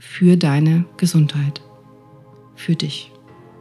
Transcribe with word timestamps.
für 0.00 0.36
deine 0.36 0.84
Gesundheit. 0.96 1.60
Für 2.54 2.76
dich. 2.76 3.10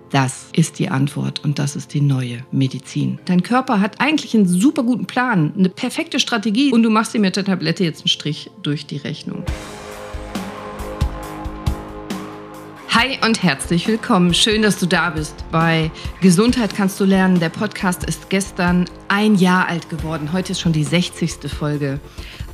Das 0.09 0.49
ist 0.53 0.79
die 0.79 0.89
Antwort 0.89 1.43
und 1.43 1.59
das 1.59 1.75
ist 1.75 1.93
die 1.93 2.01
neue 2.01 2.45
Medizin. 2.51 3.19
Dein 3.25 3.43
Körper 3.43 3.81
hat 3.81 3.99
eigentlich 3.99 4.33
einen 4.33 4.47
super 4.47 4.83
guten 4.83 5.05
Plan, 5.05 5.53
eine 5.57 5.69
perfekte 5.69 6.19
Strategie 6.19 6.71
und 6.71 6.83
du 6.83 6.89
machst 6.89 7.13
ihm 7.13 7.21
mit 7.21 7.35
der 7.35 7.43
Tablette 7.43 7.83
jetzt 7.83 8.01
einen 8.01 8.07
Strich 8.07 8.49
durch 8.63 8.85
die 8.85 8.97
Rechnung. 8.97 9.43
Hi 12.89 13.19
und 13.23 13.43
herzlich 13.43 13.87
willkommen. 13.87 14.33
Schön, 14.33 14.61
dass 14.61 14.79
du 14.79 14.85
da 14.85 15.09
bist. 15.09 15.43
Bei 15.51 15.91
Gesundheit 16.21 16.73
kannst 16.73 16.99
du 16.99 17.05
lernen. 17.05 17.39
Der 17.39 17.49
Podcast 17.49 18.05
ist 18.05 18.29
gestern 18.29 18.85
ein 19.07 19.35
Jahr 19.35 19.67
alt 19.67 19.89
geworden. 19.89 20.31
Heute 20.31 20.53
ist 20.53 20.61
schon 20.61 20.71
die 20.71 20.85
60. 20.85 21.51
Folge. 21.51 21.99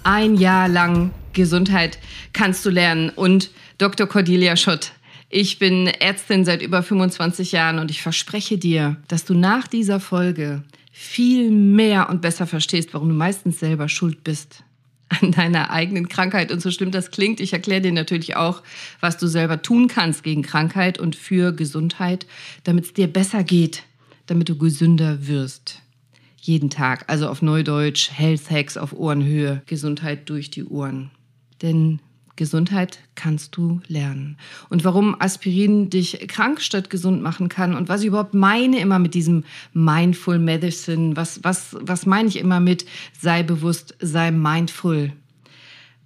Ein 0.03 0.35
Jahr 0.35 0.67
lang 0.67 1.11
Gesundheit 1.33 1.99
kannst 2.31 2.65
du 2.65 2.69
lernen. 2.69 3.09
Und 3.09 3.51
Dr. 3.77 4.07
Cordelia 4.07 4.55
Schott 4.55 4.91
ich 5.35 5.57
bin 5.57 5.87
Ärztin 5.87 6.45
seit 6.45 6.61
über 6.61 6.83
25 6.83 7.53
Jahren 7.53 7.79
und 7.79 7.89
ich 7.89 8.03
verspreche 8.03 8.59
dir, 8.59 8.97
dass 9.07 9.25
du 9.25 9.33
nach 9.33 9.67
dieser 9.67 9.99
Folge 9.99 10.61
viel 10.91 11.49
mehr 11.49 12.07
und 12.11 12.21
besser 12.21 12.45
verstehst, 12.45 12.93
warum 12.93 13.09
du 13.09 13.15
meistens 13.15 13.59
selber 13.59 13.89
schuld 13.89 14.23
bist 14.23 14.63
an 15.09 15.31
deiner 15.31 15.71
eigenen 15.71 16.07
Krankheit. 16.07 16.51
Und 16.51 16.61
so 16.61 16.69
schlimm 16.69 16.91
das 16.91 17.09
klingt, 17.09 17.39
ich 17.39 17.51
erkläre 17.51 17.81
dir 17.81 17.91
natürlich 17.91 18.35
auch, 18.35 18.61
was 18.99 19.17
du 19.17 19.25
selber 19.25 19.63
tun 19.63 19.87
kannst 19.87 20.23
gegen 20.23 20.43
Krankheit 20.43 20.99
und 20.99 21.15
für 21.15 21.51
Gesundheit, 21.51 22.27
damit 22.63 22.85
es 22.85 22.93
dir 22.93 23.07
besser 23.07 23.43
geht, 23.43 23.85
damit 24.27 24.49
du 24.49 24.55
gesünder 24.55 25.25
wirst. 25.25 25.81
Jeden 26.41 26.69
Tag, 26.69 27.05
also 27.07 27.27
auf 27.27 27.41
Neudeutsch, 27.41 28.11
Health 28.11 28.51
Hacks 28.51 28.77
auf 28.77 28.93
Ohrenhöhe, 28.93 29.63
Gesundheit 29.65 30.29
durch 30.29 30.51
die 30.51 30.65
Ohren. 30.65 31.09
Denn 31.63 31.99
Gesundheit 32.35 32.99
kannst 33.15 33.55
du 33.55 33.79
lernen. 33.87 34.37
Und 34.69 34.83
warum 34.83 35.15
Aspirin 35.19 35.89
dich 35.89 36.27
krank 36.27 36.61
statt 36.61 36.89
gesund 36.89 37.21
machen 37.21 37.47
kann 37.47 37.75
und 37.75 37.89
was 37.89 38.01
ich 38.01 38.07
überhaupt 38.07 38.33
meine 38.33 38.79
immer 38.79 38.99
mit 38.99 39.13
diesem 39.13 39.43
Mindful 39.73 40.39
Medicine, 40.39 41.15
was, 41.15 41.43
was, 41.43 41.75
was 41.79 42.05
meine 42.05 42.29
ich 42.29 42.37
immer 42.37 42.59
mit 42.59 42.85
sei 43.19 43.43
bewusst, 43.43 43.95
sei 43.99 44.31
mindful, 44.31 45.13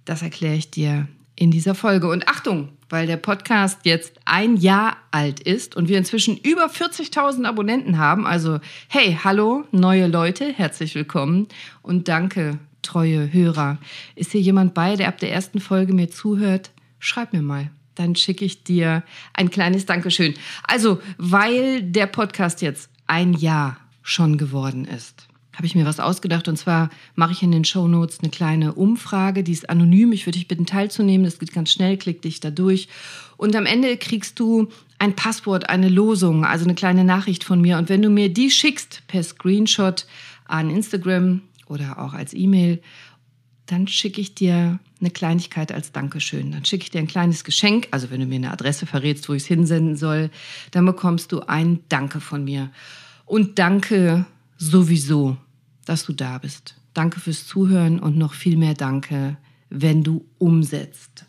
das 0.04 0.22
erkläre 0.22 0.56
ich 0.56 0.70
dir 0.70 1.08
in 1.34 1.50
dieser 1.50 1.74
Folge. 1.74 2.08
Und 2.08 2.28
Achtung, 2.28 2.70
weil 2.90 3.06
der 3.06 3.16
Podcast 3.16 3.80
jetzt 3.84 4.12
ein 4.24 4.56
Jahr 4.56 4.96
alt 5.10 5.40
ist 5.40 5.76
und 5.76 5.88
wir 5.88 5.96
inzwischen 5.96 6.36
über 6.36 6.66
40.000 6.66 7.44
Abonnenten 7.44 7.98
haben. 7.98 8.26
Also, 8.26 8.60
hey, 8.88 9.18
hallo, 9.22 9.64
neue 9.70 10.08
Leute, 10.08 10.52
herzlich 10.52 10.94
willkommen 10.94 11.46
und 11.80 12.08
danke 12.08 12.58
treue 12.82 13.32
Hörer. 13.32 13.78
Ist 14.14 14.32
hier 14.32 14.40
jemand 14.40 14.74
bei, 14.74 14.96
der 14.96 15.08
ab 15.08 15.18
der 15.18 15.32
ersten 15.32 15.60
Folge 15.60 15.92
mir 15.92 16.10
zuhört? 16.10 16.70
Schreib 16.98 17.32
mir 17.32 17.42
mal. 17.42 17.70
Dann 17.94 18.14
schicke 18.14 18.44
ich 18.44 18.62
dir 18.62 19.02
ein 19.34 19.50
kleines 19.50 19.86
Dankeschön. 19.86 20.34
Also, 20.62 21.00
weil 21.16 21.82
der 21.82 22.06
Podcast 22.06 22.62
jetzt 22.62 22.90
ein 23.06 23.34
Jahr 23.34 23.78
schon 24.02 24.38
geworden 24.38 24.84
ist, 24.84 25.28
habe 25.58 25.66
ich 25.66 25.74
mir 25.74 25.84
was 25.84 25.98
ausgedacht. 25.98 26.46
Und 26.46 26.56
zwar 26.56 26.88
mache 27.16 27.32
ich 27.32 27.42
in 27.42 27.50
den 27.50 27.64
Show 27.64 27.88
Notes 27.88 28.20
eine 28.20 28.30
kleine 28.30 28.74
Umfrage, 28.74 29.42
die 29.42 29.52
ist 29.52 29.68
anonym. 29.68 30.12
Ich 30.12 30.24
würde 30.24 30.38
dich 30.38 30.46
bitten, 30.46 30.66
teilzunehmen. 30.66 31.24
Das 31.24 31.40
geht 31.40 31.52
ganz 31.52 31.72
schnell, 31.72 31.96
klick 31.96 32.22
dich 32.22 32.38
da 32.38 32.50
durch. 32.50 32.88
Und 33.36 33.56
am 33.56 33.66
Ende 33.66 33.96
kriegst 33.96 34.38
du 34.38 34.68
ein 35.00 35.16
Passwort, 35.16 35.68
eine 35.68 35.88
Losung, 35.88 36.44
also 36.44 36.64
eine 36.64 36.76
kleine 36.76 37.02
Nachricht 37.02 37.42
von 37.42 37.60
mir. 37.60 37.78
Und 37.78 37.88
wenn 37.88 38.02
du 38.02 38.10
mir 38.10 38.32
die 38.32 38.52
schickst 38.52 39.02
per 39.08 39.22
Screenshot 39.24 40.06
an 40.46 40.70
Instagram, 40.70 41.42
oder 41.68 41.98
auch 41.98 42.14
als 42.14 42.34
E-Mail, 42.34 42.80
dann 43.66 43.86
schicke 43.86 44.20
ich 44.20 44.34
dir 44.34 44.78
eine 44.98 45.10
Kleinigkeit 45.10 45.72
als 45.72 45.92
Dankeschön. 45.92 46.52
Dann 46.52 46.64
schicke 46.64 46.84
ich 46.84 46.90
dir 46.90 47.00
ein 47.00 47.06
kleines 47.06 47.44
Geschenk. 47.44 47.88
Also 47.90 48.10
wenn 48.10 48.20
du 48.20 48.26
mir 48.26 48.36
eine 48.36 48.50
Adresse 48.50 48.86
verrätst, 48.86 49.28
wo 49.28 49.34
ich 49.34 49.42
es 49.42 49.48
hinsenden 49.48 49.96
soll, 49.96 50.30
dann 50.70 50.86
bekommst 50.86 51.32
du 51.32 51.40
ein 51.40 51.80
Danke 51.88 52.20
von 52.20 52.44
mir. 52.44 52.70
Und 53.26 53.58
danke 53.58 54.24
sowieso, 54.56 55.36
dass 55.84 56.04
du 56.04 56.14
da 56.14 56.38
bist. 56.38 56.76
Danke 56.94 57.20
fürs 57.20 57.46
Zuhören 57.46 58.00
und 58.00 58.16
noch 58.16 58.32
viel 58.32 58.56
mehr 58.56 58.74
Danke, 58.74 59.36
wenn 59.68 60.02
du 60.02 60.24
umsetzt. 60.38 61.26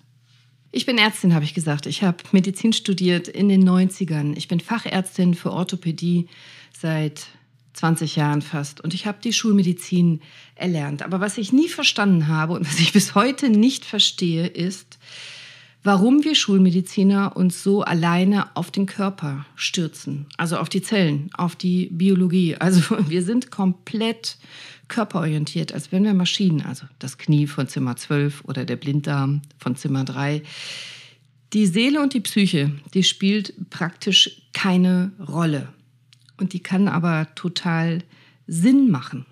Ich 0.72 0.86
bin 0.86 0.98
Ärztin, 0.98 1.34
habe 1.34 1.46
ich 1.46 1.54
gesagt. 1.54 1.88
Ich 1.88 2.04
habe 2.04 2.18
Medizin 2.32 2.74
studiert 2.74 3.28
in 3.28 3.50
den 3.50 3.68
90ern. 3.68 4.38
Ich 4.38 4.48
bin 4.48 4.60
Fachärztin 4.60 5.34
für 5.34 5.52
Orthopädie 5.52 6.28
seit 6.78 7.28
20 7.74 8.16
Jahren 8.16 8.42
fast. 8.42 8.82
Und 8.82 8.94
ich 8.94 9.06
habe 9.06 9.20
die 9.24 9.34
Schulmedizin 9.34 10.22
erlernt. 10.56 11.04
Aber 11.04 11.20
was 11.20 11.38
ich 11.38 11.54
nie 11.54 11.70
verstanden 11.70 12.28
habe 12.28 12.54
und 12.54 12.68
was 12.68 12.80
ich 12.80 12.94
bis 12.94 13.16
heute 13.16 13.50
nicht 13.50 13.86
verstehe, 13.86 14.48
ist, 14.48 15.00
warum 15.84 16.24
wir 16.24 16.36
Schulmediziner 16.36 17.36
uns 17.36 17.64
so 17.64 17.82
alleine 17.82 18.56
auf 18.56 18.72
den 18.72 18.86
Körper 18.86 19.46
stürzen. 19.56 20.26
Also 20.38 20.58
auf 20.58 20.70
die 20.70 20.82
Zellen, 20.82 21.30
auf 21.34 21.56
die 21.56 21.88
Biologie. 21.92 22.56
Also 22.56 22.82
wir 23.10 23.24
sind 23.24 23.52
komplett 23.52 24.38
körperorientiert, 24.88 25.72
als 25.74 25.92
wären 25.92 26.04
wir 26.04 26.14
Maschinen. 26.14 26.62
Also 26.62 26.86
das 27.00 27.18
Knie 27.18 27.48
von 27.48 27.68
Zimmer 27.68 27.96
12 27.96 28.44
oder 28.46 28.66
der 28.66 28.76
Blinddarm 28.76 29.42
von 29.58 29.76
Zimmer 29.76 30.04
3. 30.04 30.42
Die 31.54 31.66
Seele 31.66 32.02
und 32.02 32.14
die 32.14 32.20
Psyche, 32.20 32.72
die 32.94 33.04
spielt 33.04 33.70
praktisch 33.70 34.42
keine 34.54 35.12
Rolle. 35.28 35.70
Und 36.40 36.54
die 36.54 36.62
kann 36.62 36.88
aber 36.88 37.28
total 37.36 38.04
Sinn 38.48 38.90
machen. 38.90 39.26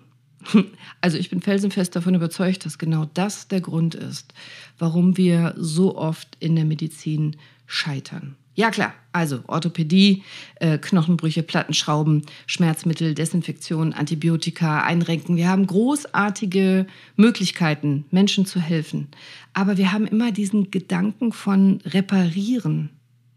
Also 1.00 1.16
ich 1.16 1.30
bin 1.30 1.40
felsenfest 1.40 1.94
davon 1.94 2.14
überzeugt, 2.14 2.64
dass 2.64 2.78
genau 2.78 3.08
das 3.14 3.48
der 3.48 3.60
Grund 3.60 3.94
ist, 3.94 4.34
warum 4.78 5.16
wir 5.16 5.54
so 5.56 5.96
oft 5.96 6.36
in 6.40 6.56
der 6.56 6.64
Medizin 6.64 7.36
scheitern. 7.66 8.34
Ja 8.54 8.70
klar, 8.72 8.92
also 9.12 9.44
Orthopädie, 9.46 10.24
äh, 10.56 10.78
Knochenbrüche, 10.78 11.44
Plattenschrauben, 11.44 12.22
Schmerzmittel, 12.46 13.14
Desinfektion, 13.14 13.92
Antibiotika, 13.92 14.82
Einrenken. 14.82 15.36
Wir 15.36 15.48
haben 15.48 15.64
großartige 15.68 16.86
Möglichkeiten, 17.14 18.04
Menschen 18.10 18.46
zu 18.46 18.58
helfen. 18.58 19.06
Aber 19.52 19.76
wir 19.76 19.92
haben 19.92 20.08
immer 20.08 20.32
diesen 20.32 20.72
Gedanken 20.72 21.32
von 21.32 21.80
reparieren, 21.84 22.90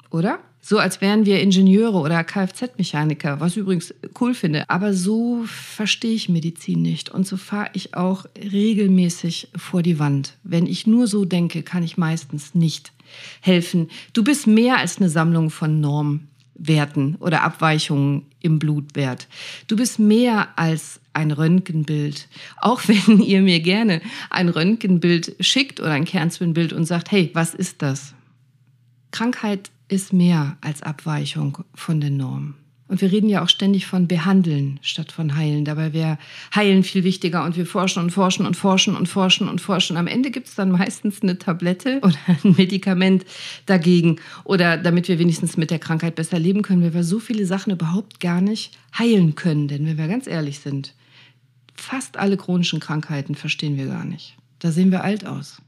oder? 0.10 0.40
So 0.64 0.78
als 0.78 1.02
wären 1.02 1.26
wir 1.26 1.42
Ingenieure 1.42 1.98
oder 1.98 2.24
Kfz-Mechaniker, 2.24 3.40
was 3.40 3.54
ich 3.54 3.58
übrigens 3.58 3.94
cool 4.20 4.36
finde. 4.36 4.70
Aber 4.70 4.94
so 4.94 5.44
verstehe 5.46 6.14
ich 6.14 6.30
Medizin 6.30 6.84
nicht. 6.84 7.10
Und 7.10 7.26
so 7.26 7.36
fahre 7.36 7.72
ich 7.74 7.96
auch 7.96 8.26
regelmäßig 8.38 9.50
vor 9.56 9.82
die 9.82 9.98
Wand. 9.98 10.38
Wenn 10.44 10.68
ich 10.68 10.86
nur 10.86 11.08
so 11.08 11.26
denke, 11.26 11.64
kann 11.64 11.82
ich 11.82 11.98
meistens 11.98 12.54
nicht 12.54 12.92
helfen. 13.42 13.90
Du 14.14 14.24
bist 14.24 14.46
mehr 14.46 14.78
als 14.78 14.98
eine 14.98 15.10
Sammlung 15.10 15.50
von 15.50 15.82
Normwerten 15.82 17.16
oder 17.16 17.42
Abweichungen 17.42 18.28
im 18.40 18.60
Blutwert. 18.60 19.28
Du 19.68 19.76
bist 19.76 19.98
mehr 19.98 20.50
als 20.58 21.00
ein 21.14 21.32
Röntgenbild. 21.32 22.28
Auch 22.58 22.82
wenn 22.88 23.20
ihr 23.20 23.42
mir 23.42 23.62
gerne 23.62 24.00
ein 24.30 24.48
Röntgenbild 24.48 25.36
schickt 25.40 25.80
oder 25.80 25.92
ein 25.92 26.06
Kernspinbild 26.06 26.72
und 26.72 26.86
sagt, 26.86 27.12
hey, 27.12 27.32
was 27.34 27.56
ist 27.56 27.82
das? 27.82 28.14
Krankheit 29.10 29.72
ist 29.92 30.14
mehr 30.14 30.58
als 30.62 30.82
Abweichung 30.82 31.60
von 31.76 32.00
den 32.00 32.16
Normen. 32.16 32.56
Und 32.88 33.02
wir 33.02 33.12
reden 33.12 33.30
ja 33.30 33.42
auch 33.42 33.50
ständig 33.50 33.88
von 33.88 34.08
behandeln 34.08 34.80
statt 34.82 35.14
von 35.14 35.36
heilen. 35.36 35.64
Dabei 35.64 35.94
wäre 35.94 36.18
heilen 36.54 36.84
viel 36.84 37.06
wichtiger 37.06 37.46
und 37.46 37.56
wir 37.56 37.66
forschen 37.66 38.04
und 38.04 38.12
forschen 38.12 38.46
und 38.46 38.58
forschen 38.58 38.96
und 38.98 39.08
forschen 39.08 39.48
und 39.48 39.62
forschen. 39.62 39.96
Am 39.96 40.08
Ende 40.08 40.30
gibt 40.30 40.48
es 40.48 40.56
dann 40.56 40.72
meistens 40.72 41.22
eine 41.22 41.38
Tablette 41.38 42.00
oder 42.04 42.18
ein 42.28 42.56
Medikament 42.58 43.26
dagegen 43.66 44.18
oder 44.44 44.78
damit 44.78 45.08
wir 45.08 45.20
wenigstens 45.20 45.56
mit 45.56 45.72
der 45.72 45.80
Krankheit 45.80 46.16
besser 46.16 46.40
leben 46.40 46.62
können, 46.64 46.84
weil 46.84 46.94
wir 46.94 47.04
so 47.04 47.20
viele 47.20 47.46
Sachen 47.46 47.72
überhaupt 47.72 48.20
gar 48.20 48.42
nicht 48.42 48.78
heilen 48.98 49.36
können. 49.36 49.68
Denn 49.68 49.86
wenn 49.86 49.98
wir 49.98 50.08
ganz 50.08 50.28
ehrlich 50.28 50.60
sind, 50.60 50.94
fast 51.76 52.18
alle 52.18 52.38
chronischen 52.38 52.82
Krankheiten 52.82 53.36
verstehen 53.36 53.78
wir 53.78 53.88
gar 53.88 54.04
nicht. 54.04 54.36
Da 54.60 54.72
sehen 54.72 54.92
wir 54.92 55.04
alt 55.04 55.26
aus. 55.26 55.62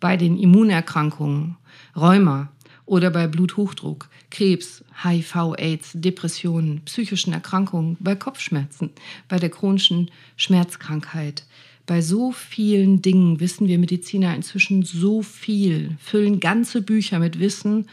Bei 0.00 0.16
den 0.16 0.38
Immunerkrankungen, 0.38 1.56
Rheuma, 1.94 2.50
oder 2.86 3.10
bei 3.10 3.26
Bluthochdruck, 3.26 4.08
Krebs, 4.30 4.84
HIV, 5.02 5.54
AIDS, 5.58 5.90
Depressionen, 5.94 6.80
psychischen 6.84 7.32
Erkrankungen, 7.32 7.96
bei 8.00 8.14
Kopfschmerzen, 8.14 8.90
bei 9.28 9.38
der 9.38 9.50
chronischen 9.50 10.10
Schmerzkrankheit. 10.36 11.44
Bei 11.84 12.00
so 12.00 12.32
vielen 12.32 13.02
Dingen 13.02 13.38
wissen 13.38 13.68
wir 13.68 13.78
Mediziner 13.78 14.34
inzwischen 14.34 14.82
so 14.82 15.22
viel, 15.22 15.96
füllen 16.00 16.40
ganze 16.40 16.82
Bücher 16.82 17.18
mit 17.18 17.38
Wissen 17.38 17.86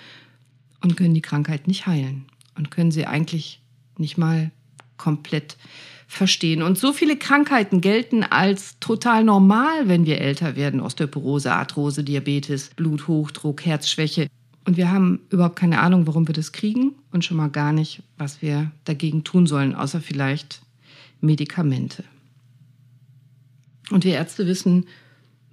und 0.81 0.95
können 0.95 1.13
die 1.13 1.21
Krankheit 1.21 1.67
nicht 1.67 1.85
heilen 1.85 2.25
und 2.56 2.71
können 2.71 2.91
sie 2.91 3.06
eigentlich 3.06 3.62
nicht 3.97 4.17
mal 4.17 4.51
komplett 4.97 5.57
verstehen. 6.07 6.62
Und 6.62 6.77
so 6.77 6.94
viele 6.94 7.17
Krankheiten 7.17 7.81
gelten 7.81 8.23
als 8.23 8.79
total 8.79 9.23
normal, 9.23 9.88
wenn 9.88 10.06
wir 10.06 10.21
älter 10.21 10.56
werden. 10.56 10.79
Osteoporose, 10.79 11.51
Arthrose, 11.51 12.03
Diabetes, 12.03 12.71
Bluthochdruck, 12.75 13.65
Herzschwäche. 13.65 14.27
Und 14.65 14.77
wir 14.77 14.92
haben 14.92 15.19
überhaupt 15.30 15.57
keine 15.57 15.80
Ahnung, 15.80 16.07
warum 16.07 16.27
wir 16.27 16.33
das 16.33 16.51
kriegen 16.51 16.94
und 17.12 17.25
schon 17.25 17.38
mal 17.38 17.50
gar 17.50 17.74
nicht, 17.74 18.01
was 18.18 18.42
wir 18.42 18.71
dagegen 18.86 19.24
tun 19.24 19.45
sollen, 19.45 19.75
außer 19.75 20.00
vielleicht 20.00 20.62
Medikamente. 21.19 22.04
Und 23.92 24.06
wir 24.06 24.13
Ärzte 24.13 24.48
wissen 24.48 24.86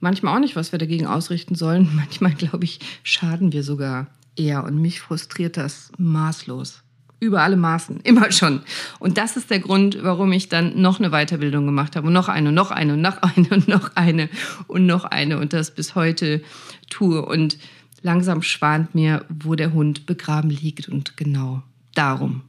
manchmal 0.00 0.36
auch 0.36 0.40
nicht, 0.40 0.56
was 0.56 0.72
wir 0.72 0.78
dagegen 0.78 1.06
ausrichten 1.06 1.54
sollen. 1.54 1.88
Manchmal, 1.94 2.34
glaube 2.34 2.64
ich, 2.64 2.80
schaden 3.02 3.52
wir 3.52 3.62
sogar 3.62 4.06
eher. 4.36 4.64
Und 4.64 4.80
mich 4.80 5.00
frustriert 5.00 5.56
das 5.56 5.92
maßlos. 5.98 6.82
Über 7.18 7.42
alle 7.42 7.56
Maßen, 7.56 8.00
immer 8.04 8.32
schon. 8.32 8.62
Und 8.98 9.18
das 9.18 9.36
ist 9.36 9.50
der 9.50 9.60
Grund, 9.60 9.98
warum 10.02 10.32
ich 10.32 10.48
dann 10.48 10.80
noch 10.80 10.98
eine 10.98 11.10
Weiterbildung 11.10 11.66
gemacht 11.66 11.96
habe 11.96 12.06
und 12.06 12.12
noch 12.12 12.28
eine 12.28 12.48
und 12.48 12.54
noch 12.54 12.70
eine 12.70 12.94
und 12.94 13.02
noch 13.02 13.18
eine 13.22 13.48
und 13.50 13.68
noch 13.68 13.96
eine 13.96 14.28
und 14.66 14.86
noch 14.86 15.04
eine 15.04 15.38
und 15.38 15.52
das 15.52 15.74
bis 15.74 15.94
heute 15.94 16.42
tue. 16.88 17.24
Und 17.24 17.58
langsam 18.02 18.42
schwant 18.42 18.94
mir, 18.94 19.24
wo 19.28 19.54
der 19.54 19.72
Hund 19.72 20.06
begraben 20.06 20.50
liegt. 20.50 20.88
Und 20.88 21.16
genau 21.16 21.62
darum 21.94 22.42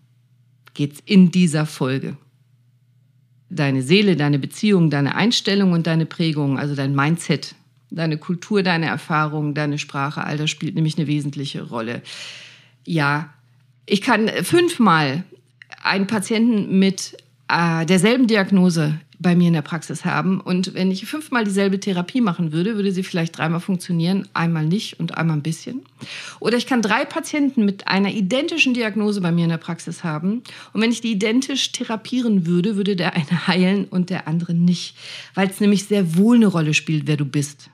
geht 0.74 0.94
es 0.94 1.00
in 1.06 1.31
dieser 1.31 1.65
Folge 1.65 2.18
deine 3.51 3.81
Seele, 3.81 4.15
deine 4.15 4.39
Beziehung, 4.39 4.89
deine 4.89 5.15
Einstellung 5.15 5.74
und 5.74 5.86
deine 5.86 6.06
Prägung, 6.06 6.57
also 6.57 6.74
dein 6.74 6.95
Mindset, 6.95 7.53
deine 7.89 8.18
Kultur, 8.18 8.63
deine 8.63 8.86
Erfahrung, 8.86 9.53
deine 9.53 9.77
Sprache, 9.77 10.24
all 10.24 10.38
das 10.38 10.50
spielt 10.50 10.75
nämlich 10.75 10.98
eine 10.98 11.07
wesentliche 11.07 11.63
Rolle. 11.63 12.01
Ja, 12.86 13.33
ich 13.86 14.01
kann 14.01 14.30
fünfmal 14.44 15.24
einen 15.83 16.07
Patienten 16.07 16.80
mit 16.80 17.18
äh, 17.50 17.86
derselben 17.86 18.27
Diagnose 18.27 19.00
bei 19.21 19.35
mir 19.35 19.47
in 19.47 19.53
der 19.53 19.62
Praxis 19.62 20.03
haben. 20.03 20.41
Und 20.41 20.73
wenn 20.73 20.91
ich 20.91 21.06
fünfmal 21.06 21.44
dieselbe 21.44 21.79
Therapie 21.79 22.21
machen 22.21 22.51
würde, 22.51 22.75
würde 22.75 22.91
sie 22.91 23.03
vielleicht 23.03 23.38
dreimal 23.38 23.59
funktionieren, 23.59 24.27
einmal 24.33 24.65
nicht 24.65 25.00
und 25.00 25.18
einmal 25.18 25.38
ein 25.38 25.44
bisschen. 25.44 25.81
Oder 26.39 26.57
ich 26.57 26.65
kann 26.65 26.81
drei 26.81 27.06
Patienten 27.06 27.65
mit 27.65 27.88
einer 27.88 28.12
identischen 28.12 28.73
Diagnose 28.73 29.21
bei 29.21 29.31
mir 29.31 29.44
in 29.44 29.50
der 29.50 29.57
Praxis 29.57 30.03
haben. 30.03 30.44
Und 30.73 30.81
wenn 30.81 30.91
ich 30.91 31.01
die 31.01 31.12
identisch 31.12 31.71
therapieren 31.71 32.45
würde, 32.45 32.75
würde 32.75 32.95
der 32.95 33.13
eine 33.13 33.47
heilen 33.47 33.85
und 33.85 34.09
der 34.09 34.27
andere 34.27 34.53
nicht. 34.53 34.95
Weil 35.35 35.50
es 35.50 35.59
nämlich 35.59 35.85
sehr 35.85 36.15
wohl 36.17 36.38
eine 36.38 36.47
Rolle 36.47 36.74
spielt, 36.74 37.07
wer 37.07 37.17
du 37.17 37.25
bist 37.25 37.69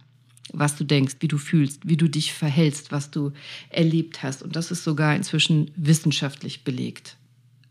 was 0.53 0.77
du 0.77 0.85
denkst, 0.85 1.17
wie 1.19 1.27
du 1.27 1.37
fühlst, 1.37 1.87
wie 1.87 1.97
du 1.97 2.07
dich 2.07 2.33
verhältst, 2.33 2.91
was 2.93 3.11
du 3.11 3.33
erlebt 3.69 4.23
hast. 4.23 4.41
Und 4.41 4.55
das 4.55 4.71
ist 4.71 4.85
sogar 4.85 5.13
inzwischen 5.13 5.71
wissenschaftlich 5.75 6.63
belegt. 6.63 7.17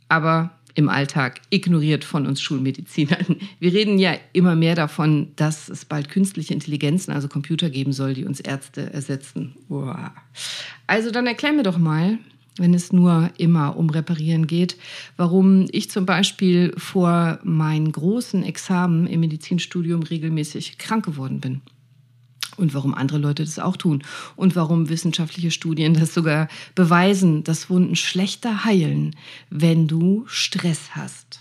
Aber 0.08 0.50
im 0.76 0.90
Alltag 0.90 1.40
ignoriert 1.50 2.04
von 2.04 2.26
uns 2.26 2.40
Schulmedizinern. 2.40 3.36
Wir 3.58 3.72
reden 3.72 3.98
ja 3.98 4.14
immer 4.32 4.54
mehr 4.54 4.74
davon, 4.74 5.32
dass 5.34 5.68
es 5.68 5.86
bald 5.86 6.10
künstliche 6.10 6.54
Intelligenzen, 6.54 7.12
also 7.12 7.28
Computer 7.28 7.70
geben 7.70 7.92
soll, 7.92 8.14
die 8.14 8.26
uns 8.26 8.40
Ärzte 8.40 8.92
ersetzen. 8.92 9.54
Boah. 9.68 10.12
Also 10.86 11.10
dann 11.10 11.26
erklär 11.26 11.54
mir 11.54 11.62
doch 11.62 11.78
mal, 11.78 12.18
wenn 12.58 12.74
es 12.74 12.92
nur 12.92 13.30
immer 13.38 13.76
um 13.76 13.88
Reparieren 13.88 14.46
geht, 14.46 14.76
warum 15.16 15.66
ich 15.72 15.90
zum 15.90 16.04
Beispiel 16.04 16.72
vor 16.76 17.38
meinen 17.42 17.90
großen 17.90 18.44
Examen 18.44 19.06
im 19.06 19.20
Medizinstudium 19.20 20.02
regelmäßig 20.02 20.76
krank 20.78 21.06
geworden 21.06 21.40
bin 21.40 21.62
und 22.56 22.74
warum 22.74 22.94
andere 22.94 23.18
Leute 23.18 23.44
das 23.44 23.58
auch 23.58 23.76
tun 23.76 24.02
und 24.36 24.56
warum 24.56 24.88
wissenschaftliche 24.88 25.50
Studien 25.50 25.94
das 25.94 26.14
sogar 26.14 26.48
beweisen, 26.74 27.44
dass 27.44 27.70
Wunden 27.70 27.96
schlechter 27.96 28.64
heilen, 28.64 29.14
wenn 29.50 29.88
du 29.88 30.24
Stress 30.26 30.90
hast. 30.92 31.40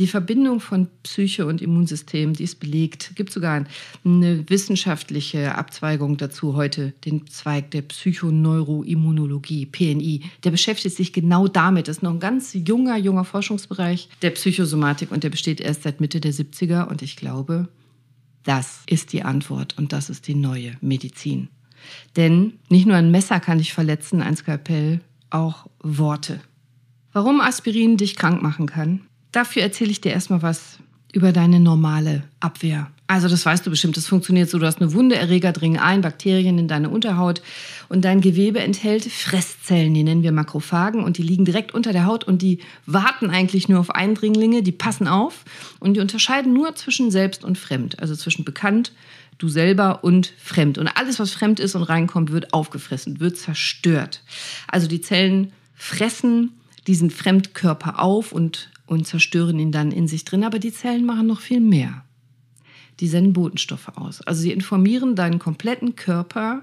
Die 0.00 0.06
Verbindung 0.06 0.60
von 0.60 0.88
Psyche 1.02 1.44
und 1.44 1.60
Immunsystem, 1.60 2.32
die 2.32 2.44
ist 2.44 2.58
belegt. 2.58 3.08
Es 3.10 3.16
gibt 3.16 3.30
sogar 3.32 3.66
eine 4.02 4.48
wissenschaftliche 4.48 5.54
Abzweigung 5.56 6.16
dazu 6.16 6.56
heute, 6.56 6.94
den 7.04 7.26
Zweig 7.26 7.70
der 7.72 7.82
Psychoneuroimmunologie, 7.82 9.66
PNI. 9.66 10.22
Der 10.42 10.52
beschäftigt 10.52 10.96
sich 10.96 11.12
genau 11.12 11.48
damit. 11.48 11.86
Das 11.86 11.98
ist 11.98 12.02
noch 12.02 12.12
ein 12.12 12.18
ganz 12.20 12.54
junger, 12.54 12.96
junger 12.96 13.24
Forschungsbereich 13.24 14.08
der 14.22 14.30
Psychosomatik 14.30 15.10
und 15.10 15.22
der 15.22 15.28
besteht 15.28 15.60
erst 15.60 15.82
seit 15.82 16.00
Mitte 16.00 16.18
der 16.18 16.32
70er. 16.32 16.88
Und 16.88 17.02
ich 17.02 17.16
glaube, 17.16 17.68
das 18.44 18.82
ist 18.86 19.12
die 19.12 19.22
Antwort 19.22 19.76
und 19.78 19.92
das 19.92 20.10
ist 20.10 20.26
die 20.28 20.34
neue 20.34 20.76
Medizin. 20.80 21.48
Denn 22.16 22.58
nicht 22.68 22.86
nur 22.86 22.96
ein 22.96 23.10
Messer 23.10 23.40
kann 23.40 23.58
dich 23.58 23.72
verletzen, 23.72 24.22
ein 24.22 24.36
Skalpell, 24.36 25.00
auch 25.30 25.66
Worte. 25.82 26.40
Warum 27.12 27.40
Aspirin 27.40 27.96
dich 27.96 28.16
krank 28.16 28.42
machen 28.42 28.66
kann, 28.66 29.02
dafür 29.32 29.62
erzähle 29.62 29.90
ich 29.90 30.00
dir 30.00 30.12
erstmal 30.12 30.42
was 30.42 30.78
über 31.12 31.32
deine 31.32 31.60
normale 31.60 32.22
Abwehr. 32.40 32.90
Also 33.06 33.28
das 33.28 33.44
weißt 33.44 33.66
du 33.66 33.70
bestimmt, 33.70 33.96
das 33.96 34.06
funktioniert 34.06 34.48
so, 34.48 34.60
du 34.60 34.66
hast 34.66 34.80
eine 34.80 34.92
Wunde, 34.92 35.16
Erreger 35.16 35.50
dringen 35.50 35.80
ein, 35.80 36.00
Bakterien 36.00 36.58
in 36.58 36.68
deine 36.68 36.90
Unterhaut 36.90 37.42
und 37.88 38.04
dein 38.04 38.20
Gewebe 38.20 38.60
enthält 38.60 39.04
Fresszellen, 39.04 39.92
die 39.94 40.04
nennen 40.04 40.22
wir 40.22 40.30
Makrophagen 40.30 41.02
und 41.02 41.18
die 41.18 41.24
liegen 41.24 41.44
direkt 41.44 41.74
unter 41.74 41.92
der 41.92 42.06
Haut 42.06 42.22
und 42.22 42.40
die 42.40 42.60
warten 42.86 43.28
eigentlich 43.28 43.68
nur 43.68 43.80
auf 43.80 43.90
Eindringlinge, 43.90 44.62
die 44.62 44.70
passen 44.70 45.08
auf 45.08 45.44
und 45.80 45.94
die 45.94 46.00
unterscheiden 46.00 46.52
nur 46.52 46.76
zwischen 46.76 47.10
selbst 47.10 47.44
und 47.44 47.58
fremd, 47.58 47.98
also 47.98 48.14
zwischen 48.14 48.44
bekannt, 48.44 48.92
du 49.38 49.48
selber 49.48 50.04
und 50.04 50.32
fremd. 50.38 50.78
Und 50.78 50.86
alles, 50.86 51.18
was 51.18 51.32
fremd 51.32 51.58
ist 51.58 51.74
und 51.74 51.82
reinkommt, 51.82 52.30
wird 52.30 52.52
aufgefressen, 52.52 53.18
wird 53.18 53.36
zerstört. 53.36 54.22
Also 54.68 54.86
die 54.86 55.00
Zellen 55.00 55.52
fressen 55.74 56.52
diesen 56.86 57.10
Fremdkörper 57.10 58.00
auf 58.00 58.32
und, 58.32 58.70
und 58.90 59.06
zerstören 59.06 59.58
ihn 59.58 59.72
dann 59.72 59.92
in 59.92 60.08
sich 60.08 60.24
drin, 60.24 60.44
aber 60.44 60.58
die 60.58 60.72
Zellen 60.72 61.06
machen 61.06 61.28
noch 61.28 61.40
viel 61.40 61.60
mehr 61.60 62.04
die 63.00 63.08
senden 63.08 63.32
Botenstoffe 63.32 63.88
aus. 63.96 64.20
Also 64.22 64.42
sie 64.42 64.52
informieren 64.52 65.16
deinen 65.16 65.38
kompletten 65.38 65.96
Körper 65.96 66.62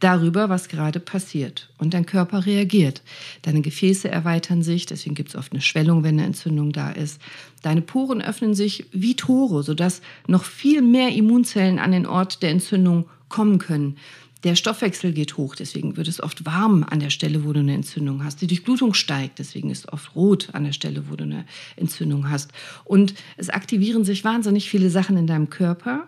darüber, 0.00 0.48
was 0.48 0.68
gerade 0.68 0.98
passiert. 0.98 1.72
Und 1.78 1.94
dein 1.94 2.06
Körper 2.06 2.44
reagiert. 2.44 3.02
Deine 3.42 3.62
Gefäße 3.62 4.08
erweitern 4.08 4.62
sich, 4.62 4.86
deswegen 4.86 5.14
gibt 5.14 5.30
es 5.30 5.36
oft 5.36 5.52
eine 5.52 5.60
Schwellung, 5.60 6.02
wenn 6.02 6.16
eine 6.16 6.26
Entzündung 6.26 6.72
da 6.72 6.90
ist. 6.90 7.20
Deine 7.62 7.82
Poren 7.82 8.20
öffnen 8.20 8.54
sich 8.54 8.86
wie 8.92 9.14
Tore, 9.14 9.62
sodass 9.62 10.02
noch 10.26 10.44
viel 10.44 10.82
mehr 10.82 11.14
Immunzellen 11.14 11.78
an 11.78 11.92
den 11.92 12.06
Ort 12.06 12.42
der 12.42 12.50
Entzündung 12.50 13.06
kommen 13.28 13.58
können. 13.58 13.96
Der 14.44 14.54
Stoffwechsel 14.54 15.12
geht 15.12 15.36
hoch, 15.38 15.56
deswegen 15.56 15.96
wird 15.96 16.08
es 16.08 16.22
oft 16.22 16.44
warm 16.44 16.84
an 16.88 17.00
der 17.00 17.10
Stelle, 17.10 17.44
wo 17.44 17.52
du 17.52 17.60
eine 17.60 17.74
Entzündung 17.74 18.22
hast. 18.22 18.42
Die 18.42 18.46
Durchblutung 18.46 18.92
steigt, 18.94 19.38
deswegen 19.38 19.70
ist 19.70 19.80
es 19.80 19.92
oft 19.92 20.14
rot 20.14 20.50
an 20.52 20.64
der 20.64 20.72
Stelle, 20.72 21.04
wo 21.08 21.16
du 21.16 21.24
eine 21.24 21.46
Entzündung 21.76 22.30
hast. 22.30 22.52
Und 22.84 23.14
es 23.36 23.48
aktivieren 23.48 24.04
sich 24.04 24.24
wahnsinnig 24.24 24.68
viele 24.68 24.90
Sachen 24.90 25.16
in 25.16 25.26
deinem 25.26 25.48
Körper. 25.48 26.06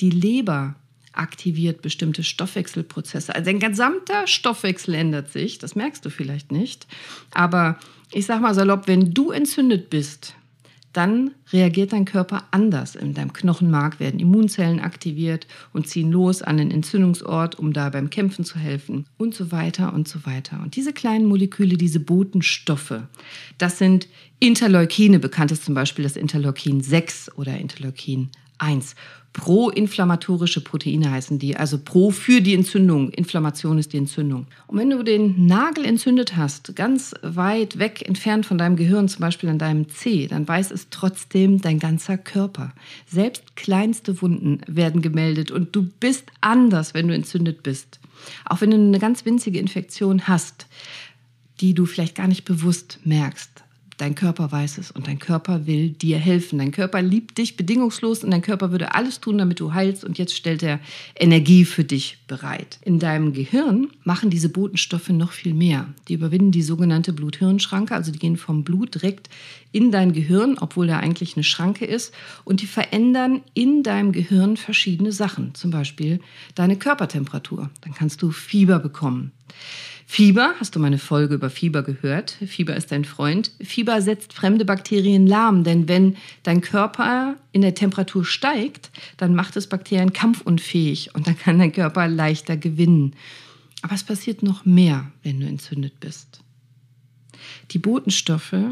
Die 0.00 0.10
Leber 0.10 0.74
aktiviert 1.12 1.82
bestimmte 1.82 2.24
Stoffwechselprozesse. 2.24 3.34
Also 3.34 3.44
dein 3.44 3.60
gesamter 3.60 4.26
Stoffwechsel 4.26 4.94
ändert 4.94 5.30
sich, 5.30 5.58
das 5.58 5.76
merkst 5.76 6.04
du 6.04 6.10
vielleicht 6.10 6.50
nicht. 6.50 6.86
Aber 7.32 7.78
ich 8.10 8.26
sag 8.26 8.40
mal 8.40 8.54
salopp, 8.54 8.88
wenn 8.88 9.14
du 9.14 9.30
entzündet 9.30 9.88
bist, 9.90 10.34
dann 10.92 11.32
reagiert 11.52 11.92
dein 11.92 12.04
Körper 12.04 12.44
anders. 12.50 12.96
In 12.96 13.14
deinem 13.14 13.32
Knochenmark 13.32 13.98
werden 14.00 14.20
Immunzellen 14.20 14.80
aktiviert 14.80 15.46
und 15.72 15.86
ziehen 15.86 16.10
los 16.12 16.42
an 16.42 16.58
den 16.58 16.70
Entzündungsort, 16.70 17.58
um 17.58 17.72
da 17.72 17.88
beim 17.88 18.10
Kämpfen 18.10 18.44
zu 18.44 18.58
helfen 18.58 19.06
und 19.16 19.34
so 19.34 19.52
weiter 19.52 19.94
und 19.94 20.06
so 20.06 20.26
weiter. 20.26 20.60
Und 20.62 20.76
diese 20.76 20.92
kleinen 20.92 21.26
Moleküle, 21.26 21.76
diese 21.76 22.00
Botenstoffe, 22.00 23.02
das 23.58 23.78
sind 23.78 24.08
Interleukine, 24.38 25.18
bekannt 25.18 25.52
ist 25.52 25.64
zum 25.64 25.74
Beispiel 25.74 26.02
das 26.02 26.16
Interleukin 26.16 26.80
6 26.80 27.36
oder 27.36 27.58
Interleukin 27.58 28.30
1 28.58 28.94
proinflammatorische 29.32 30.62
Proteine 30.62 31.10
heißen 31.10 31.38
die, 31.38 31.56
also 31.56 31.78
pro 31.78 32.10
für 32.10 32.40
die 32.40 32.54
Entzündung. 32.54 33.10
Inflammation 33.10 33.78
ist 33.78 33.92
die 33.92 33.96
Entzündung. 33.96 34.46
Und 34.66 34.78
wenn 34.78 34.90
du 34.90 35.02
den 35.02 35.46
Nagel 35.46 35.84
entzündet 35.84 36.36
hast, 36.36 36.76
ganz 36.76 37.14
weit 37.22 37.78
weg 37.78 38.06
entfernt 38.06 38.46
von 38.46 38.58
deinem 38.58 38.76
Gehirn, 38.76 39.08
zum 39.08 39.20
Beispiel 39.20 39.48
an 39.48 39.58
deinem 39.58 39.88
C, 39.88 40.26
dann 40.26 40.46
weiß 40.46 40.70
es 40.70 40.88
trotzdem 40.90 41.60
dein 41.60 41.78
ganzer 41.78 42.18
Körper. 42.18 42.74
Selbst 43.06 43.56
kleinste 43.56 44.20
Wunden 44.20 44.60
werden 44.66 45.02
gemeldet 45.02 45.50
und 45.50 45.74
du 45.74 45.82
bist 45.82 46.24
anders, 46.40 46.94
wenn 46.94 47.08
du 47.08 47.14
entzündet 47.14 47.62
bist. 47.62 48.00
Auch 48.44 48.60
wenn 48.60 48.70
du 48.70 48.76
eine 48.76 48.98
ganz 48.98 49.24
winzige 49.24 49.58
Infektion 49.58 50.28
hast, 50.28 50.66
die 51.60 51.74
du 51.74 51.86
vielleicht 51.86 52.16
gar 52.16 52.28
nicht 52.28 52.44
bewusst 52.44 52.98
merkst. 53.04 53.61
Dein 54.02 54.16
Körper 54.16 54.50
weiß 54.50 54.78
es 54.78 54.90
und 54.90 55.06
dein 55.06 55.20
Körper 55.20 55.68
will 55.68 55.90
dir 55.90 56.18
helfen. 56.18 56.58
Dein 56.58 56.72
Körper 56.72 57.00
liebt 57.00 57.38
dich 57.38 57.56
bedingungslos 57.56 58.24
und 58.24 58.32
dein 58.32 58.42
Körper 58.42 58.72
würde 58.72 58.96
alles 58.96 59.20
tun, 59.20 59.38
damit 59.38 59.60
du 59.60 59.74
heilst 59.74 60.04
und 60.04 60.18
jetzt 60.18 60.34
stellt 60.34 60.64
er 60.64 60.80
Energie 61.14 61.64
für 61.64 61.84
dich 61.84 62.18
bereit. 62.26 62.80
In 62.82 62.98
deinem 62.98 63.32
Gehirn 63.32 63.90
machen 64.02 64.28
diese 64.28 64.48
Botenstoffe 64.48 65.10
noch 65.10 65.30
viel 65.30 65.54
mehr. 65.54 65.86
Die 66.08 66.14
überwinden 66.14 66.50
die 66.50 66.62
sogenannte 66.62 67.12
Blut-Hirn-Schranke, 67.12 67.94
also 67.94 68.10
die 68.10 68.18
gehen 68.18 68.36
vom 68.36 68.64
Blut 68.64 68.96
direkt 68.96 69.30
in 69.70 69.92
dein 69.92 70.12
Gehirn, 70.12 70.56
obwohl 70.60 70.88
da 70.88 70.98
eigentlich 70.98 71.36
eine 71.36 71.44
Schranke 71.44 71.84
ist 71.84 72.12
und 72.42 72.60
die 72.60 72.66
verändern 72.66 73.42
in 73.54 73.84
deinem 73.84 74.10
Gehirn 74.10 74.56
verschiedene 74.56 75.12
Sachen, 75.12 75.54
zum 75.54 75.70
Beispiel 75.70 76.18
deine 76.56 76.74
Körpertemperatur. 76.74 77.70
Dann 77.82 77.94
kannst 77.94 78.20
du 78.22 78.32
Fieber 78.32 78.80
bekommen. 78.80 79.30
Fieber, 80.12 80.52
hast 80.60 80.76
du 80.76 80.78
meine 80.78 80.98
Folge 80.98 81.36
über 81.36 81.48
Fieber 81.48 81.82
gehört? 81.82 82.32
Fieber 82.46 82.76
ist 82.76 82.92
dein 82.92 83.06
Freund. 83.06 83.50
Fieber 83.62 84.02
setzt 84.02 84.34
fremde 84.34 84.66
Bakterien 84.66 85.26
lahm, 85.26 85.64
denn 85.64 85.88
wenn 85.88 86.18
dein 86.42 86.60
Körper 86.60 87.36
in 87.52 87.62
der 87.62 87.74
Temperatur 87.74 88.26
steigt, 88.26 88.90
dann 89.16 89.34
macht 89.34 89.56
es 89.56 89.68
Bakterien 89.68 90.12
kampfunfähig 90.12 91.14
und 91.14 91.26
dann 91.26 91.38
kann 91.38 91.58
dein 91.58 91.72
Körper 91.72 92.08
leichter 92.08 92.58
gewinnen. 92.58 93.14
Aber 93.80 93.94
es 93.94 94.04
passiert 94.04 94.42
noch 94.42 94.66
mehr, 94.66 95.10
wenn 95.22 95.40
du 95.40 95.46
entzündet 95.46 95.98
bist. 95.98 96.40
Die 97.70 97.78
Botenstoffe, 97.78 98.66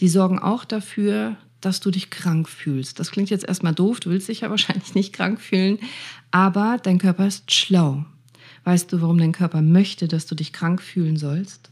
die 0.00 0.08
sorgen 0.08 0.40
auch 0.40 0.64
dafür, 0.64 1.36
dass 1.60 1.78
du 1.78 1.92
dich 1.92 2.10
krank 2.10 2.48
fühlst. 2.48 2.98
Das 2.98 3.12
klingt 3.12 3.30
jetzt 3.30 3.46
erstmal 3.46 3.72
doof, 3.72 4.00
du 4.00 4.10
willst 4.10 4.26
dich 4.26 4.40
ja 4.40 4.50
wahrscheinlich 4.50 4.96
nicht 4.96 5.12
krank 5.12 5.40
fühlen, 5.40 5.78
aber 6.32 6.76
dein 6.82 6.98
Körper 6.98 7.28
ist 7.28 7.52
schlau. 7.52 8.04
Weißt 8.64 8.92
du, 8.92 9.00
warum 9.00 9.18
dein 9.18 9.32
Körper 9.32 9.62
möchte, 9.62 10.08
dass 10.08 10.26
du 10.26 10.34
dich 10.34 10.52
krank 10.52 10.82
fühlen 10.82 11.16
sollst? 11.16 11.70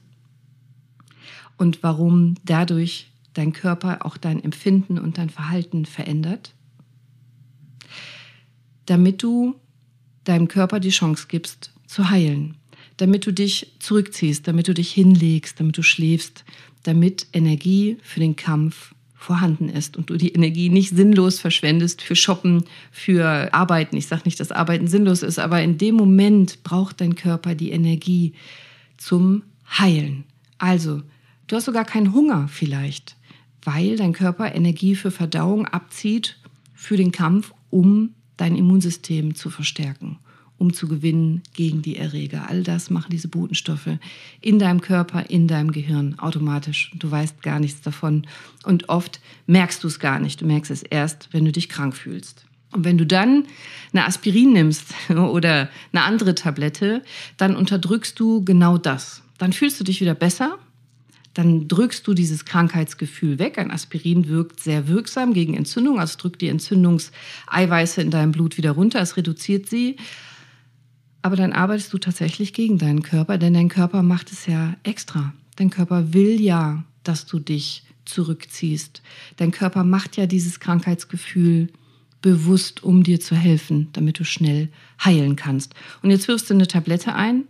Und 1.57 1.83
warum 1.83 2.37
dadurch 2.45 3.11
dein 3.35 3.53
Körper 3.53 4.05
auch 4.05 4.17
dein 4.17 4.43
Empfinden 4.43 4.99
und 4.99 5.19
dein 5.19 5.31
Verhalten 5.31 5.87
verändert? 5.87 6.55
Damit 8.87 9.23
du 9.23 9.55
deinem 10.25 10.49
Körper 10.49 10.81
die 10.81 10.91
Chance 10.91 11.27
gibst, 11.29 11.73
zu 11.87 12.11
heilen. 12.11 12.57
Damit 12.97 13.27
du 13.27 13.33
dich 13.33 13.73
zurückziehst, 13.79 14.47
damit 14.47 14.69
du 14.69 14.75
dich 14.75 14.93
hinlegst, 14.93 15.59
damit 15.59 15.77
du 15.77 15.83
schläfst, 15.83 16.45
damit 16.83 17.27
Energie 17.33 17.99
für 18.03 18.21
den 18.21 18.37
Kampf 18.37 18.95
vorhanden 19.21 19.69
ist 19.69 19.99
und 19.99 20.09
du 20.09 20.17
die 20.17 20.33
Energie 20.33 20.71
nicht 20.71 20.97
sinnlos 20.97 21.41
verschwendest 21.41 22.01
für 22.01 22.17
Shoppen, 22.17 22.65
für 22.91 23.53
Arbeiten. 23.53 23.99
Ich 23.99 24.07
sage 24.07 24.23
nicht, 24.25 24.41
dass 24.41 24.51
Arbeiten 24.51 24.89
sinnlos 24.89 25.23
ist, 25.23 25.39
aber 25.39 25.63
in 25.63 25.77
dem 25.77 25.95
Moment 25.95 26.63
braucht 26.63 27.03
dein 27.03 27.17
Körper 27.17 27.55
die 27.55 27.71
Energie 27.71 28.33
zum 28.97 29.43
Heilen. 29.79 30.25
Also, 30.57 31.03
du 31.49 31.57
hast 31.57 31.67
sogar 31.67 31.85
keinen 31.85 32.15
Hunger 32.15 32.49
vielleicht, 32.49 33.15
weil 33.63 33.97
dein 33.97 34.15
Körper 34.15 34.55
Energie 34.55 34.95
für 34.95 35.11
Verdauung 35.11 35.67
abzieht 35.67 36.39
für 36.73 36.97
den 36.97 37.13
Kampf, 37.13 37.53
um 37.69 38.15
dein 38.39 38.57
Immunsystem 38.57 39.35
zu 39.35 39.51
verstärken 39.51 40.19
um 40.61 40.75
zu 40.75 40.89
gewinnen 40.89 41.43
gegen 41.55 41.81
die 41.81 41.97
Erreger. 41.97 42.51
All 42.51 42.63
das 42.63 42.91
machen 42.91 43.09
diese 43.11 43.29
Botenstoffe 43.29 43.97
in 44.43 44.59
deinem 44.59 44.83
Körper, 44.83 45.31
in 45.31 45.49
deinem 45.49 45.73
Gehirn 45.73 46.19
automatisch. 46.19 46.93
Du 46.95 47.11
weißt 47.11 47.43
gar 47.43 47.59
nichts 47.59 47.81
davon 47.81 48.27
und 48.65 48.91
oft 48.91 49.21
merkst 49.47 49.83
du 49.83 49.89
es 49.89 49.99
gar 49.99 50.21
nicht. 50.21 50.43
Du 50.43 50.47
merkst 50.47 50.71
es 50.71 50.83
erst, 50.83 51.31
wenn 51.33 51.47
du 51.47 51.51
dich 51.51 51.71
krank 51.71 51.97
fühlst. 51.97 52.45
Und 52.73 52.85
wenn 52.85 52.99
du 52.99 53.07
dann 53.07 53.47
eine 53.93 54.05
Aspirin 54.05 54.53
nimmst 54.53 54.95
oder 55.09 55.71
eine 55.93 56.05
andere 56.05 56.35
Tablette, 56.35 57.03
dann 57.39 57.57
unterdrückst 57.57 58.21
du 58.21 58.45
genau 58.45 58.77
das. 58.77 59.23
Dann 59.39 59.55
fühlst 59.55 59.81
du 59.81 59.85
dich 59.85 60.03
wieder 60.03 60.15
besser, 60.15 60.59
dann 61.33 61.69
drückst 61.69 62.07
du 62.07 62.13
dieses 62.13 62.45
Krankheitsgefühl 62.45 63.39
weg. 63.39 63.57
Ein 63.57 63.71
Aspirin 63.71 64.29
wirkt 64.29 64.61
sehr 64.61 64.89
wirksam 64.89 65.33
gegen 65.33 65.55
Entzündung, 65.55 65.99
also 65.99 66.19
drückt 66.19 66.43
die 66.43 66.49
Entzündungseiweiße 66.49 68.03
in 68.03 68.11
deinem 68.11 68.33
Blut 68.33 68.59
wieder 68.59 68.73
runter, 68.73 69.01
es 69.01 69.17
reduziert 69.17 69.67
sie. 69.67 69.97
Aber 71.23 71.37
dann 71.37 71.53
arbeitest 71.53 71.93
du 71.93 71.99
tatsächlich 71.99 72.53
gegen 72.53 72.79
deinen 72.79 73.03
Körper, 73.03 73.39
denn 73.39 73.55
dein 73.55 73.69
Körper 73.69 74.03
macht 74.03 74.33
es 74.33 74.47
ja 74.47 74.77
extra. 74.83 75.35
Dein 75.57 75.71
Körper 75.71 76.15
will 76.15 76.41
ja, 76.41 76.85
dass 77.05 77.27
du 77.27 77.39
dich 77.39 77.83
zurückziehst. 78.05 79.03
Dein 79.37 79.51
Körper 79.51 79.85
macht 79.85 80.17
ja 80.17 80.27
dieses 80.27 80.61
Krankheitsgefühl 80.61 81.69
bewusst, 82.23 82.83
um 82.83 83.03
dir 83.03 83.21
zu 83.21 83.35
helfen, 83.35 83.89
damit 83.93 84.19
du 84.19 84.25
schnell 84.25 84.69
heilen 85.03 85.37
kannst. 85.37 85.75
Und 86.03 86.11
jetzt 86.11 86.29
wirfst 86.29 86.51
du 86.51 86.55
eine 86.55 86.67
Tablette 86.67 87.15
ein 87.15 87.45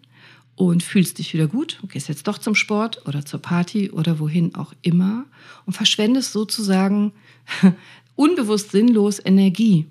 und 0.57 0.83
fühlst 0.83 1.19
dich 1.19 1.33
wieder 1.33 1.47
gut 1.47 1.79
und 1.83 1.91
gehst 1.91 2.09
jetzt 2.09 2.29
doch 2.29 2.39
zum 2.39 2.55
Sport 2.55 3.07
oder 3.07 3.25
zur 3.25 3.41
Party 3.41 3.91
oder 3.91 4.19
wohin 4.19 4.55
auch 4.55 4.73
immer 4.83 5.25
und 5.67 5.73
verschwendest 5.73 6.33
sozusagen 6.33 7.13
unbewusst 8.15 8.71
sinnlos 8.71 9.21
Energie, 9.25 9.87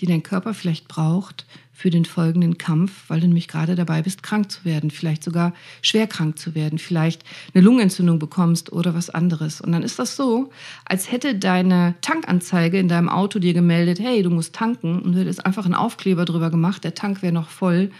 die 0.00 0.06
dein 0.06 0.22
Körper 0.22 0.54
vielleicht 0.54 0.88
braucht, 0.88 1.44
für 1.80 1.88
den 1.88 2.04
folgenden 2.04 2.58
Kampf, 2.58 3.04
weil 3.08 3.20
du 3.20 3.26
nämlich 3.26 3.48
gerade 3.48 3.74
dabei 3.74 4.02
bist, 4.02 4.22
krank 4.22 4.52
zu 4.52 4.66
werden, 4.66 4.90
vielleicht 4.90 5.24
sogar 5.24 5.54
schwer 5.80 6.06
krank 6.06 6.38
zu 6.38 6.54
werden, 6.54 6.78
vielleicht 6.78 7.24
eine 7.54 7.64
Lungenentzündung 7.64 8.18
bekommst 8.18 8.70
oder 8.70 8.94
was 8.94 9.08
anderes. 9.08 9.62
Und 9.62 9.72
dann 9.72 9.82
ist 9.82 9.98
das 9.98 10.14
so, 10.14 10.50
als 10.84 11.10
hätte 11.10 11.36
deine 11.36 11.94
Tankanzeige 12.02 12.78
in 12.78 12.88
deinem 12.88 13.08
Auto 13.08 13.38
dir 13.38 13.54
gemeldet, 13.54 13.98
hey, 13.98 14.22
du 14.22 14.28
musst 14.28 14.54
tanken 14.54 15.00
und 15.00 15.14
du 15.14 15.20
hättest 15.20 15.46
einfach 15.46 15.64
einen 15.64 15.72
Aufkleber 15.72 16.26
drüber 16.26 16.50
gemacht, 16.50 16.84
der 16.84 16.94
Tank 16.94 17.22
wäre 17.22 17.32
noch 17.32 17.48
voll 17.48 17.90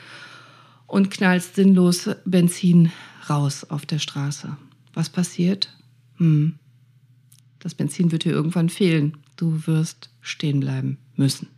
und 0.86 1.10
knallst 1.10 1.54
sinnlos 1.54 2.10
Benzin 2.26 2.92
raus 3.30 3.64
auf 3.64 3.86
der 3.86 3.98
Straße. 3.98 4.58
Was 4.92 5.08
passiert? 5.08 5.74
Hm. 6.18 6.56
Das 7.60 7.74
Benzin 7.74 8.12
wird 8.12 8.24
dir 8.24 8.32
irgendwann 8.32 8.68
fehlen. 8.68 9.16
Du 9.36 9.66
wirst 9.66 10.10
stehen 10.20 10.60
bleiben 10.60 10.98
müssen. 11.16 11.48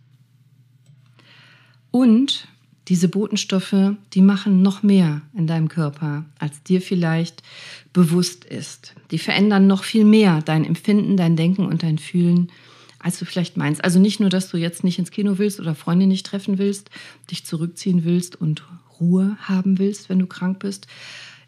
Und 1.92 2.48
diese 2.88 3.08
Botenstoffe, 3.08 3.94
die 4.12 4.22
machen 4.22 4.60
noch 4.60 4.82
mehr 4.82 5.22
in 5.36 5.46
deinem 5.46 5.68
Körper, 5.68 6.24
als 6.40 6.64
dir 6.64 6.82
vielleicht 6.82 7.44
bewusst 7.92 8.44
ist. 8.44 8.94
Die 9.12 9.18
verändern 9.18 9.68
noch 9.68 9.84
viel 9.84 10.04
mehr 10.04 10.42
dein 10.42 10.64
Empfinden, 10.64 11.16
dein 11.16 11.36
Denken 11.36 11.64
und 11.64 11.84
dein 11.84 11.98
Fühlen, 11.98 12.50
als 12.98 13.18
du 13.18 13.24
vielleicht 13.24 13.56
meinst. 13.56 13.84
Also 13.84 14.00
nicht 14.00 14.18
nur, 14.18 14.30
dass 14.30 14.50
du 14.50 14.56
jetzt 14.56 14.82
nicht 14.82 14.98
ins 14.98 15.12
Kino 15.12 15.38
willst 15.38 15.60
oder 15.60 15.76
Freunde 15.76 16.06
nicht 16.06 16.26
treffen 16.26 16.58
willst, 16.58 16.90
dich 17.30 17.44
zurückziehen 17.46 18.04
willst 18.04 18.40
und 18.40 18.64
Ruhe 18.98 19.36
haben 19.40 19.78
willst, 19.78 20.08
wenn 20.08 20.18
du 20.18 20.26
krank 20.26 20.58
bist. 20.58 20.88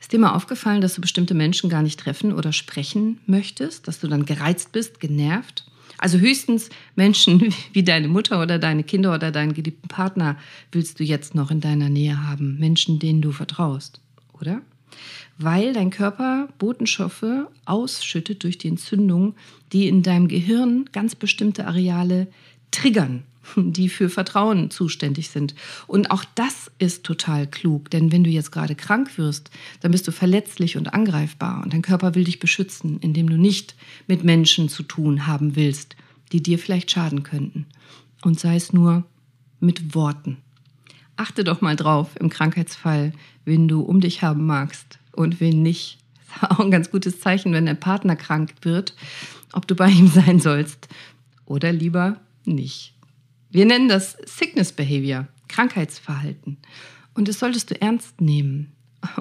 Ist 0.01 0.13
dir 0.13 0.19
mal 0.19 0.35
aufgefallen, 0.35 0.83
dass 0.83 0.95
du 0.95 1.01
bestimmte 1.01 1.35
Menschen 1.35 1.71
gar 1.71 1.83
nicht 1.83 1.99
treffen 1.99 2.33
oder 2.33 2.53
sprechen 2.53 3.19
möchtest, 3.27 3.89
dass 3.89 4.01
du 4.01 4.07
dann 4.07 4.27
gereizt 4.27 4.73
bist, 4.73 5.01
genervt? 5.01 5.65
Also 5.99 6.19
höchstens 6.19 6.71
Menschen 6.97 7.55
wie 7.73 7.83
deine 7.83 8.09
Mutter 8.09 8.41
oder 8.41 8.59
deine 8.59 8.85
Kinder 8.85 9.15
oder 9.15 9.31
deinen 9.31 9.55
geliebten 9.55 9.89
Partner 9.89 10.37
willst 10.73 11.01
du 11.01 11.05
jetzt 11.05 11.35
noch 11.35 11.51
in 11.51 11.61
deiner 11.61 11.89
Nähe 11.89 12.27
haben. 12.27 12.59
Menschen, 12.59 12.99
denen 12.99 13.23
du 13.23 13.33
vertraust, 13.33 14.01
oder? 14.41 14.61
Weil 15.39 15.73
dein 15.73 15.91
Körper 15.91 16.49
Botenstoffe 16.59 17.49
ausschüttet 17.65 18.45
durch 18.45 18.59
die 18.59 18.69
Entzündung, 18.69 19.35
die 19.73 19.89
in 19.89 20.03
deinem 20.03 20.29
Gehirn 20.29 20.89
ganz 20.93 21.15
bestimmte 21.17 21.67
Areale 21.67 22.29
triggern 22.71 23.25
die 23.57 23.89
für 23.89 24.09
Vertrauen 24.09 24.71
zuständig 24.71 25.31
sind. 25.31 25.55
Und 25.87 26.11
auch 26.11 26.25
das 26.35 26.71
ist 26.79 27.05
total 27.05 27.47
klug, 27.47 27.91
denn 27.91 28.13
wenn 28.13 28.25
du 28.25 28.31
jetzt 28.31 28.53
gerade 28.53 28.75
krank 28.75 29.19
wirst, 29.19 29.51
dann 29.81 29.93
bist 29.93 30.07
du 30.09 30.13
verletzlich 30.13 30.77
und 30.77 30.93
angreifbar 30.95 31.63
und 31.63 31.73
dein 31.73 31.83
Körper 31.83 32.15
will 32.15 32.25
dich 32.25 32.41
beschützen, 32.41 32.99
indem 33.01 33.29
du 33.29 33.37
nicht 33.37 33.75
mit 34.07 34.25
Menschen 34.25 34.69
zu 34.69 34.83
tun 34.83 35.27
haben 35.27 35.57
willst, 35.57 35.97
die 36.33 36.43
dir 36.43 36.59
vielleicht 36.59 36.91
schaden 36.91 37.23
könnten. 37.23 37.67
Und 38.23 38.41
sei 38.41 38.57
es 38.57 38.73
nur 38.73 39.05
mit 39.61 39.95
Worten. 39.95 40.39
Achte 41.17 41.45
doch 41.45 41.61
mal 41.61 41.77
drauf 41.77 42.11
im 42.19 42.29
Krankheitsfall, 42.29 43.13
wen 43.45 43.69
du 43.69 43.83
um 43.83 44.01
dich 44.01 44.23
haben 44.23 44.47
magst 44.47 44.99
und 45.13 45.41
wen 45.41 45.63
nicht. 45.63 45.99
Das 46.41 46.43
ist 46.51 46.51
auch 46.51 46.61
ein 46.61 46.71
ganz 46.71 46.91
gutes 46.91 47.21
Zeichen, 47.21 47.53
wenn 47.53 47.67
dein 47.67 47.79
Partner 47.79 48.17
krank 48.17 48.55
wird, 48.63 48.95
ob 49.53 49.69
du 49.69 49.75
bei 49.75 49.89
ihm 49.89 50.09
sein 50.15 50.41
sollst 50.41 50.89
oder 51.47 51.73
lieber 51.73 52.21
nicht. 52.45 52.94
Wir 53.55 53.67
nennen 53.67 53.89
das 53.89 54.17
Sickness 54.27 54.73
Behavior, 54.73 55.29
Krankheitsverhalten. 55.47 56.57
Und 57.15 57.29
das 57.29 57.39
solltest 57.39 57.71
du 57.71 57.81
ernst 57.81 58.21
nehmen 58.21 58.73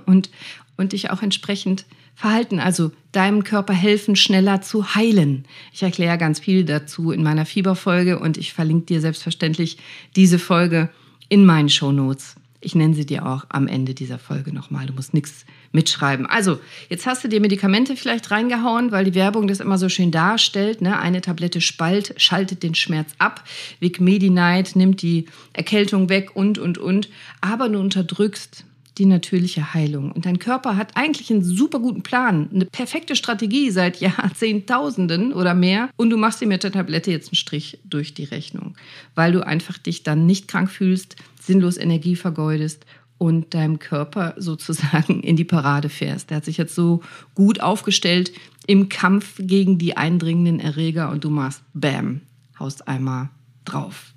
und, 0.07 0.31
und 0.75 0.93
dich 0.93 1.11
auch 1.11 1.21
entsprechend 1.21 1.85
verhalten, 2.15 2.59
also 2.59 2.91
deinem 3.11 3.43
Körper 3.43 3.73
helfen, 3.73 4.15
schneller 4.15 4.63
zu 4.63 4.95
heilen. 4.95 5.45
Ich 5.71 5.83
erkläre 5.83 6.17
ganz 6.17 6.39
viel 6.39 6.65
dazu 6.65 7.11
in 7.11 7.21
meiner 7.21 7.45
Fieberfolge 7.45 8.17
und 8.17 8.37
ich 8.37 8.53
verlinke 8.53 8.87
dir 8.87 9.01
selbstverständlich 9.01 9.77
diese 10.15 10.39
Folge 10.39 10.89
in 11.29 11.45
meinen 11.45 11.69
Shownotes. 11.69 12.35
Ich 12.63 12.75
nenne 12.75 12.93
sie 12.93 13.05
dir 13.05 13.25
auch 13.25 13.45
am 13.49 13.67
Ende 13.67 13.93
dieser 13.93 14.17
Folge 14.17 14.53
nochmal. 14.53 14.85
Du 14.85 14.93
musst 14.93 15.13
nichts 15.13 15.45
mitschreiben. 15.73 16.25
Also, 16.25 16.59
jetzt 16.89 17.05
hast 17.05 17.23
du 17.23 17.27
dir 17.27 17.41
Medikamente 17.41 17.97
vielleicht 17.97 18.31
reingehauen, 18.31 18.91
weil 18.91 19.03
die 19.03 19.15
Werbung 19.15 19.47
das 19.47 19.59
immer 19.59 19.77
so 19.77 19.89
schön 19.89 20.11
darstellt. 20.11 20.81
Ne? 20.81 20.97
Eine 20.97 21.19
Tablette 21.19 21.59
Spalt 21.59 22.13
schaltet 22.17 22.63
den 22.63 22.73
Schmerz 22.73 23.11
ab. 23.19 23.43
Vic 23.81 23.99
Medi-Night 23.99 24.75
nimmt 24.75 25.01
die 25.01 25.25
Erkältung 25.51 26.07
weg 26.07 26.35
und, 26.35 26.57
und, 26.57 26.77
und. 26.77 27.09
Aber 27.41 27.67
du 27.67 27.79
unterdrückst 27.79 28.63
die 28.97 29.05
natürliche 29.05 29.73
Heilung. 29.73 30.11
Und 30.11 30.25
dein 30.25 30.39
Körper 30.39 30.77
hat 30.77 30.95
eigentlich 30.95 31.31
einen 31.31 31.43
super 31.43 31.79
guten 31.79 32.03
Plan, 32.03 32.49
eine 32.53 32.65
perfekte 32.65 33.15
Strategie 33.15 33.71
seit 33.71 33.99
Jahrzehntausenden 33.99 35.33
oder 35.33 35.53
mehr. 35.53 35.89
Und 35.97 36.09
du 36.09 36.17
machst 36.17 36.41
dir 36.41 36.47
mit 36.47 36.63
der 36.63 36.71
Tablette 36.71 37.11
jetzt 37.11 37.29
einen 37.29 37.35
Strich 37.35 37.79
durch 37.85 38.13
die 38.13 38.25
Rechnung, 38.25 38.75
weil 39.15 39.31
du 39.31 39.45
einfach 39.45 39.77
dich 39.77 40.03
dann 40.03 40.25
nicht 40.25 40.47
krank 40.47 40.69
fühlst, 40.69 41.15
sinnlos 41.41 41.77
Energie 41.77 42.15
vergeudest 42.15 42.85
und 43.17 43.53
deinem 43.53 43.79
Körper 43.79 44.35
sozusagen 44.37 45.21
in 45.21 45.35
die 45.35 45.43
Parade 45.43 45.89
fährst. 45.89 46.29
Der 46.29 46.37
hat 46.37 46.45
sich 46.45 46.57
jetzt 46.57 46.75
so 46.75 47.01
gut 47.35 47.61
aufgestellt 47.61 48.31
im 48.67 48.89
Kampf 48.89 49.35
gegen 49.39 49.77
die 49.77 49.97
eindringenden 49.97 50.59
Erreger 50.59 51.09
und 51.09 51.23
du 51.23 51.29
machst 51.29 51.63
Bam, 51.73 52.21
haust 52.59 52.87
einmal 52.87 53.29
drauf. 53.65 54.12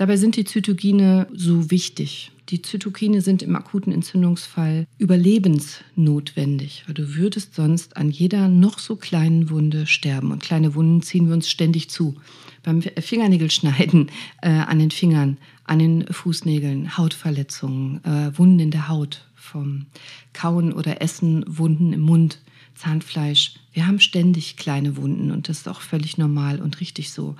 Dabei 0.00 0.16
sind 0.16 0.36
die 0.36 0.46
Zytogine 0.46 1.26
so 1.30 1.70
wichtig. 1.70 2.32
Die 2.48 2.62
Zytokine 2.62 3.20
sind 3.20 3.42
im 3.42 3.54
akuten 3.54 3.92
Entzündungsfall 3.92 4.86
überlebensnotwendig, 4.96 6.84
weil 6.86 6.94
du 6.94 7.16
würdest 7.16 7.54
sonst 7.54 7.98
an 7.98 8.10
jeder 8.10 8.48
noch 8.48 8.78
so 8.78 8.96
kleinen 8.96 9.50
Wunde 9.50 9.86
sterben. 9.86 10.32
Und 10.32 10.42
kleine 10.42 10.74
Wunden 10.74 11.02
ziehen 11.02 11.26
wir 11.26 11.34
uns 11.34 11.50
ständig 11.50 11.90
zu. 11.90 12.14
Beim 12.62 12.80
Fingernägelschneiden 12.80 14.10
äh, 14.40 14.48
an 14.48 14.78
den 14.78 14.90
Fingern, 14.90 15.36
an 15.64 15.80
den 15.80 16.06
Fußnägeln, 16.10 16.96
Hautverletzungen, 16.96 18.02
äh, 18.02 18.38
Wunden 18.38 18.58
in 18.58 18.70
der 18.70 18.88
Haut, 18.88 19.26
vom 19.34 19.84
Kauen 20.32 20.72
oder 20.72 21.02
Essen, 21.02 21.44
Wunden 21.46 21.92
im 21.92 22.00
Mund, 22.00 22.40
Zahnfleisch. 22.80 23.54
Wir 23.72 23.86
haben 23.86 24.00
ständig 24.00 24.56
kleine 24.56 24.96
Wunden 24.96 25.30
und 25.30 25.48
das 25.48 25.58
ist 25.58 25.68
auch 25.68 25.80
völlig 25.80 26.18
normal 26.18 26.60
und 26.60 26.80
richtig 26.80 27.12
so. 27.12 27.36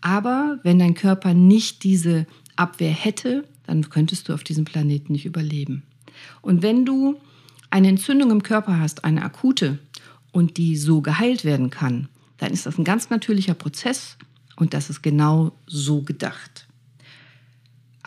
Aber 0.00 0.58
wenn 0.62 0.78
dein 0.78 0.94
Körper 0.94 1.34
nicht 1.34 1.84
diese 1.84 2.26
Abwehr 2.56 2.92
hätte, 2.92 3.44
dann 3.66 3.88
könntest 3.90 4.28
du 4.28 4.34
auf 4.34 4.44
diesem 4.44 4.64
Planeten 4.64 5.12
nicht 5.12 5.26
überleben. 5.26 5.82
Und 6.40 6.62
wenn 6.62 6.84
du 6.84 7.20
eine 7.70 7.88
Entzündung 7.88 8.30
im 8.30 8.42
Körper 8.42 8.80
hast, 8.80 9.04
eine 9.04 9.22
akute, 9.22 9.78
und 10.32 10.56
die 10.56 10.76
so 10.76 11.00
geheilt 11.00 11.44
werden 11.44 11.70
kann, 11.70 12.08
dann 12.38 12.52
ist 12.52 12.66
das 12.66 12.78
ein 12.78 12.84
ganz 12.84 13.10
natürlicher 13.10 13.54
Prozess 13.54 14.16
und 14.56 14.74
das 14.74 14.90
ist 14.90 15.02
genau 15.02 15.52
so 15.66 16.02
gedacht. 16.02 16.67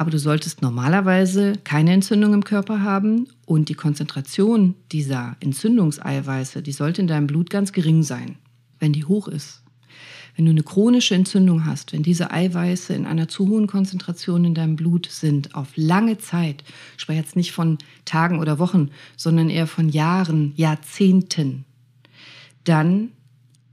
Aber 0.01 0.09
du 0.09 0.17
solltest 0.17 0.63
normalerweise 0.63 1.53
keine 1.63 1.93
Entzündung 1.93 2.33
im 2.33 2.43
Körper 2.43 2.81
haben 2.81 3.27
und 3.45 3.69
die 3.69 3.75
Konzentration 3.75 4.73
dieser 4.91 5.37
Entzündungseiweiße, 5.41 6.63
die 6.63 6.71
sollte 6.71 7.01
in 7.01 7.07
deinem 7.07 7.27
Blut 7.27 7.51
ganz 7.51 7.71
gering 7.71 8.01
sein. 8.01 8.39
Wenn 8.79 8.93
die 8.93 9.05
hoch 9.05 9.27
ist, 9.27 9.61
wenn 10.35 10.45
du 10.45 10.51
eine 10.53 10.63
chronische 10.63 11.13
Entzündung 11.13 11.67
hast, 11.67 11.93
wenn 11.93 12.01
diese 12.01 12.31
Eiweiße 12.31 12.95
in 12.95 13.05
einer 13.05 13.27
zu 13.27 13.47
hohen 13.47 13.67
Konzentration 13.67 14.43
in 14.43 14.55
deinem 14.55 14.75
Blut 14.75 15.05
sind, 15.05 15.53
auf 15.53 15.67
lange 15.75 16.17
Zeit, 16.17 16.63
ich 16.95 17.03
spreche 17.03 17.19
jetzt 17.19 17.35
nicht 17.35 17.51
von 17.51 17.77
Tagen 18.03 18.39
oder 18.39 18.57
Wochen, 18.57 18.89
sondern 19.17 19.51
eher 19.51 19.67
von 19.67 19.87
Jahren, 19.87 20.53
Jahrzehnten, 20.55 21.63
dann 22.63 23.09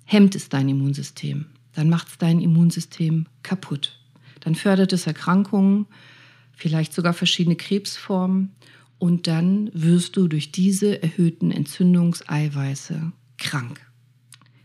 hemmt 0.04 0.34
es 0.34 0.50
dein 0.50 0.68
Immunsystem. 0.68 1.46
Dann 1.72 1.88
macht 1.88 2.08
es 2.08 2.18
dein 2.18 2.42
Immunsystem 2.42 3.24
kaputt. 3.42 3.98
Dann 4.40 4.54
fördert 4.54 4.92
es 4.92 5.06
Erkrankungen, 5.06 5.86
vielleicht 6.58 6.92
sogar 6.92 7.14
verschiedene 7.14 7.56
Krebsformen. 7.56 8.50
Und 8.98 9.28
dann 9.28 9.70
wirst 9.72 10.16
du 10.16 10.26
durch 10.26 10.50
diese 10.50 11.02
erhöhten 11.02 11.52
Entzündungseiweiße 11.52 13.12
krank. 13.38 13.80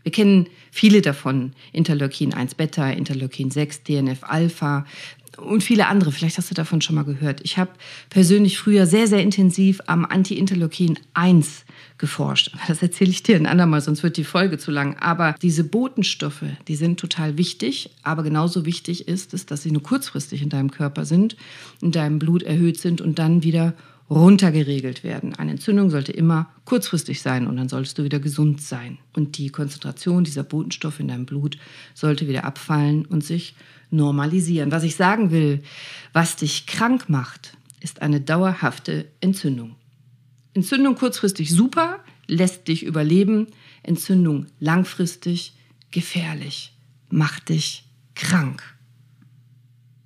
Wir 0.02 0.12
kennen 0.12 0.48
viele 0.70 1.00
davon. 1.00 1.52
Interleukin 1.72 2.34
1 2.34 2.56
Beta, 2.56 2.90
Interleukin 2.90 3.50
6, 3.50 3.84
DNF 3.84 4.24
Alpha 4.24 4.86
und 5.38 5.62
viele 5.62 5.86
andere. 5.86 6.12
Vielleicht 6.12 6.38
hast 6.38 6.50
du 6.50 6.54
davon 6.54 6.80
schon 6.80 6.96
mal 6.96 7.04
gehört. 7.04 7.40
Ich 7.42 7.58
habe 7.58 7.70
persönlich 8.10 8.58
früher 8.58 8.86
sehr, 8.86 9.06
sehr 9.06 9.20
intensiv 9.20 9.80
am 9.86 10.04
Anti-Interleukin 10.04 10.98
1 11.14 11.64
geforscht. 11.98 12.52
Das 12.68 12.82
erzähle 12.82 13.10
ich 13.10 13.22
dir 13.22 13.36
ein 13.36 13.46
andermal, 13.46 13.80
sonst 13.80 14.02
wird 14.02 14.16
die 14.16 14.24
Folge 14.24 14.58
zu 14.58 14.70
lang. 14.70 14.96
Aber 14.98 15.34
diese 15.42 15.64
Botenstoffe, 15.64 16.44
die 16.68 16.76
sind 16.76 16.98
total 16.98 17.38
wichtig. 17.38 17.90
Aber 18.02 18.22
genauso 18.22 18.64
wichtig 18.64 19.08
ist 19.08 19.34
es, 19.34 19.46
dass 19.46 19.62
sie 19.62 19.70
nur 19.70 19.82
kurzfristig 19.82 20.42
in 20.42 20.48
deinem 20.48 20.70
Körper 20.70 21.04
sind, 21.04 21.36
in 21.80 21.92
deinem 21.92 22.18
Blut 22.18 22.42
erhöht 22.42 22.78
sind 22.78 23.00
und 23.00 23.18
dann 23.18 23.42
wieder 23.42 23.74
runtergeregelt 24.10 25.02
werden. 25.02 25.34
Eine 25.34 25.52
Entzündung 25.52 25.90
sollte 25.90 26.12
immer 26.12 26.50
kurzfristig 26.64 27.22
sein 27.22 27.46
und 27.46 27.56
dann 27.56 27.68
solltest 27.68 27.98
du 27.98 28.04
wieder 28.04 28.20
gesund 28.20 28.60
sein. 28.60 28.98
Und 29.14 29.38
die 29.38 29.48
Konzentration 29.48 30.24
dieser 30.24 30.42
Botenstoffe 30.42 31.00
in 31.00 31.08
deinem 31.08 31.26
Blut 31.26 31.56
sollte 31.94 32.28
wieder 32.28 32.44
abfallen 32.44 33.06
und 33.06 33.24
sich 33.24 33.54
normalisieren. 33.94 34.70
Was 34.70 34.82
ich 34.82 34.96
sagen 34.96 35.30
will, 35.30 35.62
was 36.12 36.36
dich 36.36 36.66
krank 36.66 37.08
macht, 37.08 37.56
ist 37.80 38.02
eine 38.02 38.20
dauerhafte 38.20 39.08
Entzündung. 39.20 39.76
Entzündung 40.54 40.94
kurzfristig 40.94 41.50
super, 41.50 42.00
lässt 42.26 42.68
dich 42.68 42.84
überleben. 42.84 43.48
Entzündung 43.82 44.46
langfristig 44.60 45.54
gefährlich, 45.90 46.72
macht 47.10 47.48
dich 47.48 47.84
krank. 48.14 48.62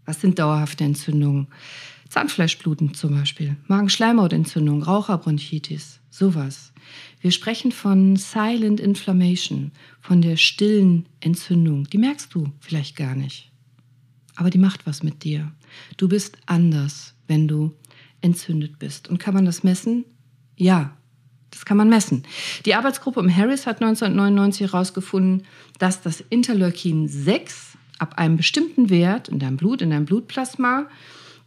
Was 0.05 0.21
sind 0.21 0.39
dauerhafte 0.39 0.85
Entzündungen? 0.85 1.49
Zahnfleischbluten 2.09 2.95
zum 2.95 3.15
Beispiel, 3.15 3.57
Magenschleimhautentzündung, 3.67 4.83
Raucherbronchitis, 4.83 6.01
sowas. 6.11 6.73
Wir 7.21 7.31
sprechen 7.31 7.71
von 7.71 8.17
Silent 8.17 8.81
Inflammation, 8.81 9.73
von 10.01 10.23
der 10.23 10.37
stillen 10.37 11.07
Entzündung. 11.21 11.85
Die 11.85 11.99
merkst 11.99 12.35
du 12.35 12.51
vielleicht 12.61 12.97
gar 12.97 13.15
nicht, 13.15 13.48
aber 14.39 14.51
die 14.51 14.59
macht 14.59 14.87
was 14.87 15.03
mit 15.03 15.25
dir. 15.25 15.51
Du 15.97 16.09
bist 16.09 16.39
anders, 16.47 17.15
wenn 17.27 17.49
du 17.49 17.75
entzündet 18.21 18.79
bist. 18.79 19.09
Und 19.09 19.19
kann 19.19 19.35
man 19.35 19.45
das 19.45 19.65
messen? 19.65 20.05
Ja, 20.57 20.97
das 21.51 21.65
kann 21.65 21.77
man 21.77 21.89
messen. 21.89 22.23
Die 22.65 22.77
Arbeitsgruppe 22.77 23.19
um 23.19 23.35
Harris 23.35 23.67
hat 23.67 23.83
1999 23.83 24.73
herausgefunden, 24.73 25.45
dass 25.81 26.03
das 26.03 26.21
Interleukin 26.31 27.09
6 27.09 27.77
ab 27.99 28.17
einem 28.17 28.37
bestimmten 28.37 28.91
Wert 28.91 29.29
in 29.29 29.41
deinem 29.41 29.57
Blut, 29.57 29.83
in 29.83 29.91
deinem 29.91 30.05
Blutplasma, 30.05 30.87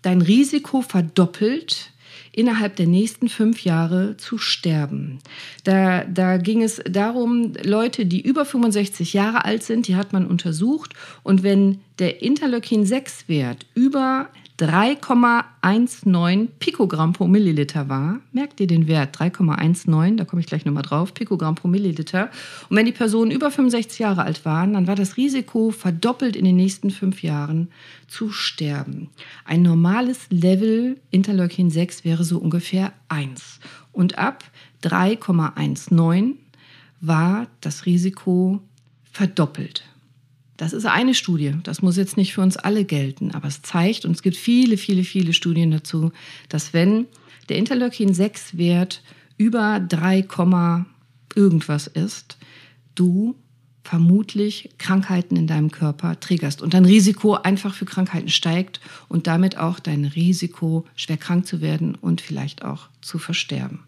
dein 0.01 0.21
Risiko 0.21 0.81
verdoppelt, 0.81 1.93
innerhalb 2.31 2.75
der 2.75 2.87
nächsten 2.87 3.29
fünf 3.29 3.63
Jahre 3.63 4.17
zu 4.17 4.37
sterben. 4.37 5.19
Da, 5.63 6.05
da 6.05 6.37
ging 6.37 6.63
es 6.63 6.81
darum, 6.89 7.53
Leute, 7.63 8.05
die 8.05 8.21
über 8.21 8.45
65 8.45 9.13
Jahre 9.13 9.45
alt 9.45 9.63
sind, 9.63 9.87
die 9.87 9.95
hat 9.95 10.13
man 10.13 10.25
untersucht. 10.25 10.93
Und 11.23 11.43
wenn 11.43 11.79
der 11.99 12.21
Interleukin-6-Wert 12.21 13.65
über 13.75 14.29
3,19 14.61 16.49
Pikogramm 16.59 17.13
pro 17.13 17.27
Milliliter 17.27 17.89
war. 17.89 18.19
Merkt 18.31 18.59
ihr 18.59 18.67
den 18.67 18.87
Wert? 18.87 19.17
3,19, 19.17 20.17
da 20.17 20.25
komme 20.25 20.39
ich 20.39 20.45
gleich 20.45 20.65
nochmal 20.65 20.83
drauf, 20.83 21.15
Pikogramm 21.15 21.55
pro 21.55 21.67
Milliliter. 21.67 22.29
Und 22.69 22.77
wenn 22.77 22.85
die 22.85 22.91
Personen 22.91 23.31
über 23.31 23.49
65 23.49 23.97
Jahre 23.97 24.21
alt 24.23 24.45
waren, 24.45 24.73
dann 24.73 24.85
war 24.85 24.95
das 24.95 25.17
Risiko 25.17 25.71
verdoppelt 25.71 26.35
in 26.35 26.45
den 26.45 26.57
nächsten 26.57 26.91
fünf 26.91 27.23
Jahren 27.23 27.69
zu 28.07 28.29
sterben. 28.29 29.09
Ein 29.45 29.63
normales 29.63 30.27
Level 30.29 30.97
Interleukin 31.09 31.71
6 31.71 32.05
wäre 32.21 32.25
so 32.25 32.37
ungefähr 32.37 32.93
1. 33.09 33.59
Und 33.91 34.17
ab 34.17 34.43
3,19 34.83 36.35
war 36.99 37.47
das 37.61 37.85
Risiko 37.85 38.61
verdoppelt. 39.11 39.83
Das 40.57 40.73
ist 40.73 40.85
eine 40.85 41.15
Studie. 41.15 41.55
Das 41.63 41.81
muss 41.81 41.97
jetzt 41.97 42.17
nicht 42.17 42.33
für 42.33 42.41
uns 42.41 42.57
alle 42.57 42.85
gelten, 42.85 43.31
aber 43.31 43.47
es 43.47 43.63
zeigt, 43.63 44.05
und 44.05 44.11
es 44.11 44.21
gibt 44.21 44.37
viele, 44.37 44.77
viele, 44.77 45.03
viele 45.03 45.33
Studien 45.33 45.71
dazu, 45.71 46.11
dass 46.49 46.73
wenn 46.73 47.07
der 47.49 47.57
Interleukin-6-Wert 47.57 49.01
über 49.37 49.79
3, 49.79 50.27
irgendwas 51.35 51.87
ist, 51.87 52.37
du 52.93 53.35
vermutlich 53.83 54.69
Krankheiten 54.77 55.35
in 55.35 55.47
deinem 55.47 55.71
Körper 55.71 56.19
triggerst 56.19 56.61
und 56.61 56.73
dein 56.73 56.85
Risiko 56.85 57.33
einfach 57.33 57.73
für 57.73 57.85
Krankheiten 57.85 58.29
steigt 58.29 58.79
und 59.07 59.27
damit 59.27 59.57
auch 59.57 59.79
dein 59.79 60.05
Risiko, 60.05 60.85
schwer 60.95 61.17
krank 61.17 61.47
zu 61.47 61.61
werden 61.61 61.95
und 61.95 62.21
vielleicht 62.21 62.63
auch 62.63 62.89
zu 63.01 63.17
versterben. 63.17 63.79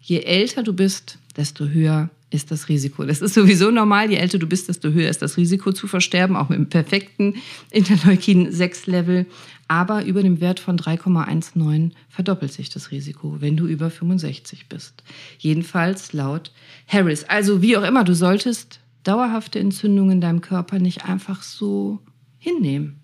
Je 0.00 0.20
älter 0.20 0.62
du 0.62 0.72
bist, 0.72 1.18
desto 1.36 1.66
höher 1.68 2.10
ist 2.30 2.50
das 2.50 2.68
Risiko. 2.68 3.04
Das 3.04 3.22
ist 3.22 3.34
sowieso 3.34 3.70
normal. 3.70 4.10
Je 4.10 4.16
älter 4.16 4.38
du 4.38 4.46
bist, 4.46 4.68
desto 4.68 4.90
höher 4.90 5.08
ist 5.08 5.22
das 5.22 5.36
Risiko 5.36 5.72
zu 5.72 5.86
versterben, 5.86 6.36
auch 6.36 6.48
mit 6.48 6.58
dem 6.58 6.68
perfekten 6.68 7.36
Interleukin-6-Level. 7.70 9.26
Aber 9.68 10.04
über 10.04 10.22
dem 10.22 10.40
Wert 10.40 10.60
von 10.60 10.76
3,19 10.76 11.92
verdoppelt 12.10 12.52
sich 12.52 12.68
das 12.68 12.90
Risiko, 12.90 13.36
wenn 13.40 13.56
du 13.56 13.66
über 13.66 13.88
65 13.88 14.68
bist. 14.68 15.02
Jedenfalls 15.38 16.12
laut 16.12 16.52
Harris. 16.86 17.24
Also 17.24 17.62
wie 17.62 17.76
auch 17.76 17.84
immer, 17.84 18.04
du 18.04 18.14
solltest 18.14 18.80
dauerhafte 19.04 19.58
Entzündungen 19.58 20.12
in 20.12 20.20
deinem 20.20 20.40
Körper 20.40 20.78
nicht 20.78 21.04
einfach 21.04 21.42
so 21.42 22.00
hinnehmen. 22.38 23.00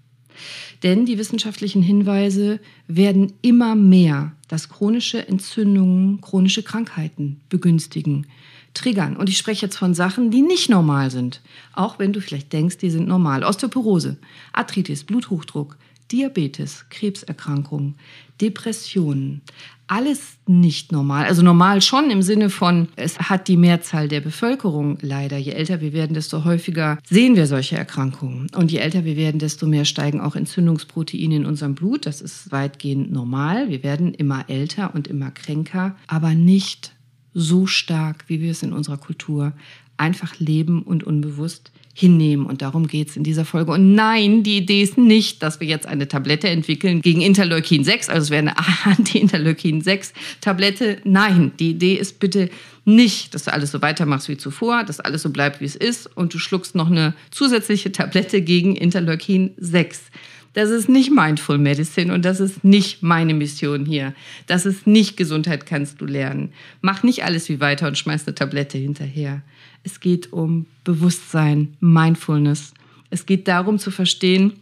Denn 0.82 1.06
die 1.06 1.18
wissenschaftlichen 1.18 1.82
Hinweise 1.82 2.60
werden 2.86 3.32
immer 3.42 3.74
mehr, 3.74 4.32
dass 4.48 4.68
chronische 4.68 5.26
Entzündungen 5.28 6.20
chronische 6.20 6.62
Krankheiten 6.62 7.40
begünstigen 7.48 8.26
triggern. 8.74 9.16
Und 9.16 9.28
ich 9.28 9.38
spreche 9.38 9.66
jetzt 9.66 9.76
von 9.76 9.94
Sachen, 9.94 10.30
die 10.30 10.42
nicht 10.42 10.70
normal 10.70 11.10
sind. 11.10 11.42
Auch 11.72 11.98
wenn 11.98 12.12
du 12.12 12.20
vielleicht 12.20 12.52
denkst, 12.52 12.78
die 12.78 12.90
sind 12.90 13.08
normal. 13.08 13.44
Osteoporose, 13.44 14.16
Arthritis, 14.52 15.04
Bluthochdruck, 15.04 15.76
Diabetes, 16.12 16.87
Krebserkrankungen, 16.90 17.94
Depressionen. 18.40 19.42
Alles 19.87 20.38
nicht 20.46 20.92
normal. 20.92 21.25
Also 21.25 21.42
normal 21.42 21.83
schon 21.83 22.11
im 22.11 22.23
Sinne 22.23 22.49
von, 22.49 22.88
es 22.94 23.18
hat 23.18 23.49
die 23.49 23.57
Mehrzahl 23.57 24.07
der 24.07 24.20
Bevölkerung 24.20 24.99
leider. 25.01 25.37
Je 25.37 25.53
älter 25.53 25.81
wir 25.81 25.92
werden, 25.92 26.14
desto 26.14 26.44
häufiger 26.44 26.99
sehen 27.09 27.35
wir 27.35 27.46
solche 27.46 27.77
Erkrankungen. 27.77 28.46
Und 28.55 28.70
je 28.70 28.79
älter 28.79 29.05
wir 29.05 29.16
werden, 29.16 29.40
desto 29.40 29.66
mehr 29.66 29.85
steigen 29.85 30.20
auch 30.20 30.37
Entzündungsproteine 30.37 31.37
in 31.37 31.46
unserem 31.46 31.75
Blut. 31.75 32.07
Das 32.07 32.20
ist 32.20 32.53
weitgehend 32.53 33.11
normal. 33.11 33.68
Wir 33.68 33.83
werden 33.83 34.14
immer 34.14 34.49
älter 34.49 34.94
und 34.94 35.09
immer 35.09 35.33
kränker, 35.33 35.96
aber 36.07 36.35
nicht 36.35 36.92
so 37.35 37.66
stark, 37.66 38.25
wie 38.29 38.40
wir 38.40 38.53
es 38.53 38.62
in 38.62 38.73
unserer 38.73 38.96
Kultur 38.96 39.53
einfach 39.96 40.38
leben 40.38 40.83
und 40.83 41.05
unbewusst 41.05 41.73
hinnehmen. 41.94 42.46
Und 42.46 42.62
darum 42.62 42.87
geht 42.87 43.11
es 43.11 43.16
in 43.16 43.24
dieser 43.24 43.44
Folge. 43.44 43.72
Und 43.72 43.94
nein, 43.94 44.42
die 44.42 44.59
Idee 44.59 44.83
ist 44.83 44.96
nicht, 44.96 45.42
dass 45.42 45.61
wir 45.61 45.66
jetzt 45.66 45.87
eine 45.87 46.09
Tablette 46.09 46.48
entwickeln 46.48 47.03
gegen 47.03 47.20
Interleukin 47.20 47.85
6, 47.85 48.09
also 48.09 48.22
es 48.22 48.31
wäre 48.31 48.40
eine 48.40 48.55
Anti-Interleukin 48.85 49.81
6 49.81 50.12
Tablette. 50.40 50.98
Nein, 51.05 51.53
die 51.59 51.70
Idee 51.70 51.94
ist 51.94 52.20
bitte 52.20 52.50
nicht, 52.85 53.35
dass 53.35 53.44
du 53.44 53.53
alles 53.53 53.70
so 53.70 53.83
weitermachst 53.83 54.29
wie 54.29 54.37
zuvor, 54.37 54.85
dass 54.85 55.00
alles 55.00 55.22
so 55.22 55.31
bleibt, 55.31 55.61
wie 55.61 55.66
es 55.66 55.76
ist 55.76 56.07
und 56.16 56.33
du 56.33 56.38
schluckst 56.38 56.74
noch 56.74 56.90
eine 56.90 57.14
zusätzliche 57.31 57.92
Tablette 57.92 58.42
gegen 58.42 58.76
Interleukin 58.76 59.53
6. 59.59 60.03
Das 60.52 60.70
ist 60.70 60.88
nicht 60.88 61.12
Mindful 61.12 61.58
Medicine 61.58 62.12
und 62.12 62.24
das 62.24 62.40
ist 62.40 62.64
nicht 62.64 63.02
meine 63.02 63.34
Mission 63.34 63.86
hier. 63.86 64.14
Das 64.46 64.66
ist 64.66 64.86
nicht 64.86 65.16
Gesundheit 65.16 65.64
kannst 65.64 66.00
du 66.00 66.06
lernen. 66.06 66.52
Mach 66.80 67.04
nicht 67.04 67.24
alles 67.24 67.48
wie 67.48 67.60
weiter 67.60 67.86
und 67.86 67.96
schmeiß 67.96 68.26
eine 68.26 68.34
Tablette 68.34 68.76
hinterher. 68.76 69.42
Es 69.84 70.00
geht 70.00 70.32
um 70.32 70.66
Bewusstsein, 70.82 71.76
Mindfulness. 71.78 72.74
Es 73.10 73.26
geht 73.26 73.46
darum 73.46 73.78
zu 73.78 73.90
verstehen, 73.90 74.54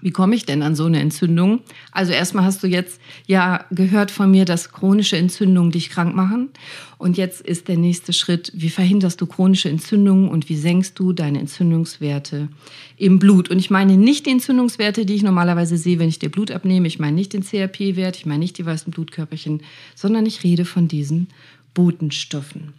wie 0.00 0.10
komme 0.10 0.34
ich 0.34 0.46
denn 0.46 0.62
an 0.62 0.74
so 0.74 0.84
eine 0.84 1.00
Entzündung? 1.00 1.60
Also 1.92 2.12
erstmal 2.12 2.44
hast 2.44 2.62
du 2.62 2.66
jetzt 2.66 3.00
ja 3.26 3.64
gehört 3.70 4.10
von 4.10 4.30
mir, 4.30 4.44
dass 4.44 4.72
chronische 4.72 5.16
Entzündungen 5.16 5.70
dich 5.70 5.90
krank 5.90 6.14
machen. 6.14 6.50
Und 6.98 7.16
jetzt 7.16 7.40
ist 7.40 7.68
der 7.68 7.76
nächste 7.76 8.12
Schritt, 8.12 8.52
wie 8.54 8.70
verhinderst 8.70 9.20
du 9.20 9.26
chronische 9.26 9.68
Entzündungen 9.68 10.28
und 10.28 10.48
wie 10.48 10.56
senkst 10.56 10.98
du 10.98 11.12
deine 11.12 11.40
Entzündungswerte 11.40 12.48
im 12.96 13.18
Blut? 13.18 13.50
Und 13.50 13.58
ich 13.58 13.70
meine 13.70 13.96
nicht 13.96 14.26
die 14.26 14.30
Entzündungswerte, 14.30 15.06
die 15.06 15.14
ich 15.14 15.22
normalerweise 15.22 15.76
sehe, 15.76 15.98
wenn 15.98 16.08
ich 16.08 16.18
dir 16.18 16.30
Blut 16.30 16.50
abnehme. 16.50 16.86
Ich 16.86 16.98
meine 16.98 17.16
nicht 17.16 17.32
den 17.32 17.42
CRP-Wert, 17.42 18.16
ich 18.16 18.26
meine 18.26 18.40
nicht 18.40 18.58
die 18.58 18.66
weißen 18.66 18.92
Blutkörperchen, 18.92 19.62
sondern 19.94 20.26
ich 20.26 20.44
rede 20.44 20.64
von 20.64 20.88
diesen 20.88 21.28
Botenstoffen. 21.74 22.74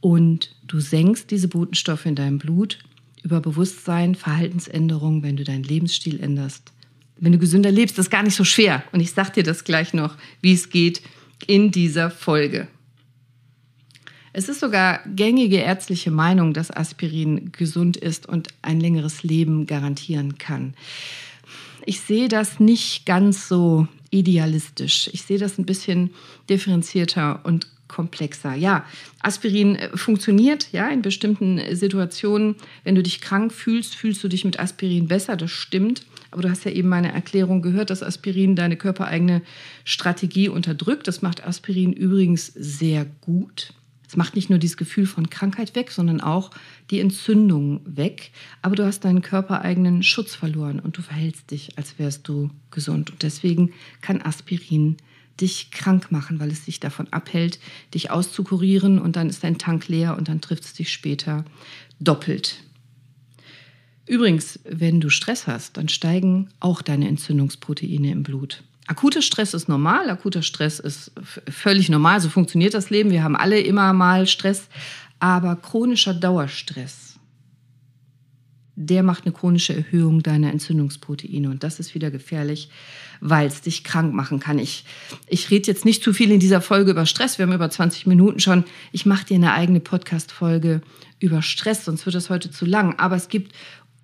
Und 0.00 0.54
du 0.66 0.80
senkst 0.80 1.30
diese 1.30 1.48
Botenstoffe 1.48 2.06
in 2.06 2.14
deinem 2.14 2.38
Blut 2.38 2.78
über 3.22 3.40
Bewusstsein, 3.40 4.14
Verhaltensänderung, 4.14 5.22
wenn 5.22 5.36
du 5.36 5.44
deinen 5.44 5.64
Lebensstil 5.64 6.20
änderst. 6.20 6.72
Wenn 7.18 7.32
du 7.32 7.38
gesünder 7.38 7.70
lebst, 7.70 7.98
das 7.98 8.06
ist 8.06 8.10
gar 8.10 8.22
nicht 8.22 8.34
so 8.34 8.44
schwer. 8.44 8.82
Und 8.92 9.00
ich 9.00 9.12
sage 9.12 9.32
dir 9.32 9.42
das 9.42 9.64
gleich 9.64 9.92
noch, 9.92 10.16
wie 10.40 10.52
es 10.52 10.70
geht 10.70 11.02
in 11.46 11.70
dieser 11.70 12.10
Folge. 12.10 12.66
Es 14.32 14.48
ist 14.48 14.60
sogar 14.60 15.00
gängige 15.06 15.56
ärztliche 15.56 16.10
Meinung, 16.10 16.54
dass 16.54 16.70
Aspirin 16.70 17.50
gesund 17.52 17.96
ist 17.96 18.26
und 18.26 18.48
ein 18.62 18.80
längeres 18.80 19.22
Leben 19.22 19.66
garantieren 19.66 20.38
kann. 20.38 20.74
Ich 21.84 22.00
sehe 22.00 22.28
das 22.28 22.60
nicht 22.60 23.06
ganz 23.06 23.48
so 23.48 23.88
idealistisch. 24.10 25.10
Ich 25.12 25.22
sehe 25.22 25.38
das 25.38 25.58
ein 25.58 25.66
bisschen 25.66 26.10
differenzierter 26.48 27.40
und 27.44 27.66
komplexer. 27.90 28.54
Ja, 28.54 28.86
Aspirin 29.20 29.76
äh, 29.76 29.96
funktioniert, 29.96 30.72
ja, 30.72 30.88
in 30.88 31.02
bestimmten 31.02 31.60
Situationen. 31.74 32.54
Wenn 32.84 32.94
du 32.94 33.02
dich 33.02 33.20
krank 33.20 33.52
fühlst, 33.52 33.94
fühlst 33.94 34.24
du 34.24 34.28
dich 34.28 34.44
mit 34.44 34.58
Aspirin 34.58 35.08
besser, 35.08 35.36
das 35.36 35.50
stimmt. 35.50 36.06
Aber 36.30 36.42
du 36.42 36.50
hast 36.50 36.64
ja 36.64 36.70
eben 36.70 36.88
meine 36.88 37.12
Erklärung 37.12 37.60
gehört, 37.60 37.90
dass 37.90 38.02
Aspirin 38.02 38.54
deine 38.54 38.76
körpereigene 38.76 39.42
Strategie 39.84 40.48
unterdrückt. 40.48 41.08
Das 41.08 41.22
macht 41.22 41.44
Aspirin 41.44 41.92
übrigens 41.92 42.46
sehr 42.46 43.04
gut. 43.20 43.74
Es 44.10 44.16
macht 44.16 44.34
nicht 44.34 44.50
nur 44.50 44.58
dieses 44.58 44.76
Gefühl 44.76 45.06
von 45.06 45.30
Krankheit 45.30 45.76
weg, 45.76 45.92
sondern 45.92 46.20
auch 46.20 46.50
die 46.90 46.98
Entzündung 46.98 47.80
weg. 47.84 48.32
Aber 48.60 48.74
du 48.74 48.84
hast 48.84 49.04
deinen 49.04 49.22
körpereigenen 49.22 50.02
Schutz 50.02 50.34
verloren 50.34 50.80
und 50.80 50.96
du 50.96 51.02
verhältst 51.02 51.50
dich, 51.52 51.78
als 51.78 51.98
wärst 51.98 52.26
du 52.26 52.50
gesund. 52.72 53.10
Und 53.10 53.22
deswegen 53.22 53.72
kann 54.00 54.20
Aspirin 54.20 54.96
dich 55.40 55.70
krank 55.70 56.12
machen, 56.12 56.40
weil 56.40 56.50
es 56.50 56.64
dich 56.64 56.80
davon 56.80 57.08
abhält, 57.12 57.58
dich 57.94 58.10
auszukurieren 58.10 58.98
und 58.98 59.16
dann 59.16 59.28
ist 59.28 59.44
dein 59.44 59.58
Tank 59.58 59.88
leer 59.88 60.16
und 60.16 60.28
dann 60.28 60.40
trifft 60.40 60.64
es 60.64 60.72
dich 60.72 60.92
später 60.92 61.44
doppelt. 61.98 62.62
Übrigens, 64.06 64.58
wenn 64.64 65.00
du 65.00 65.08
Stress 65.08 65.46
hast, 65.46 65.76
dann 65.76 65.88
steigen 65.88 66.48
auch 66.58 66.82
deine 66.82 67.08
Entzündungsproteine 67.08 68.10
im 68.10 68.22
Blut. 68.22 68.64
Akuter 68.86 69.22
Stress 69.22 69.54
ist 69.54 69.68
normal, 69.68 70.10
akuter 70.10 70.42
Stress 70.42 70.80
ist 70.80 71.12
völlig 71.48 71.88
normal, 71.88 72.20
so 72.20 72.28
funktioniert 72.28 72.74
das 72.74 72.90
Leben. 72.90 73.10
Wir 73.10 73.22
haben 73.22 73.36
alle 73.36 73.60
immer 73.60 73.92
mal 73.92 74.26
Stress, 74.26 74.68
aber 75.20 75.54
chronischer 75.54 76.12
Dauerstress 76.12 77.09
der 78.82 79.02
macht 79.02 79.26
eine 79.26 79.34
chronische 79.34 79.76
Erhöhung 79.76 80.22
deiner 80.22 80.50
Entzündungsproteine. 80.50 81.50
Und 81.50 81.62
das 81.62 81.80
ist 81.80 81.94
wieder 81.94 82.10
gefährlich, 82.10 82.70
weil 83.20 83.46
es 83.46 83.60
dich 83.60 83.84
krank 83.84 84.14
machen 84.14 84.40
kann. 84.40 84.58
Ich, 84.58 84.86
ich 85.26 85.50
rede 85.50 85.66
jetzt 85.66 85.84
nicht 85.84 86.02
zu 86.02 86.14
viel 86.14 86.30
in 86.30 86.40
dieser 86.40 86.62
Folge 86.62 86.92
über 86.92 87.04
Stress. 87.04 87.36
Wir 87.36 87.46
haben 87.46 87.52
über 87.52 87.68
20 87.68 88.06
Minuten 88.06 88.40
schon. 88.40 88.64
Ich 88.90 89.04
mache 89.04 89.26
dir 89.26 89.34
eine 89.34 89.52
eigene 89.52 89.80
Podcast-Folge 89.80 90.80
über 91.18 91.42
Stress, 91.42 91.84
sonst 91.84 92.06
wird 92.06 92.14
das 92.14 92.30
heute 92.30 92.50
zu 92.50 92.64
lang. 92.64 92.98
Aber 92.98 93.16
es 93.16 93.28
gibt 93.28 93.54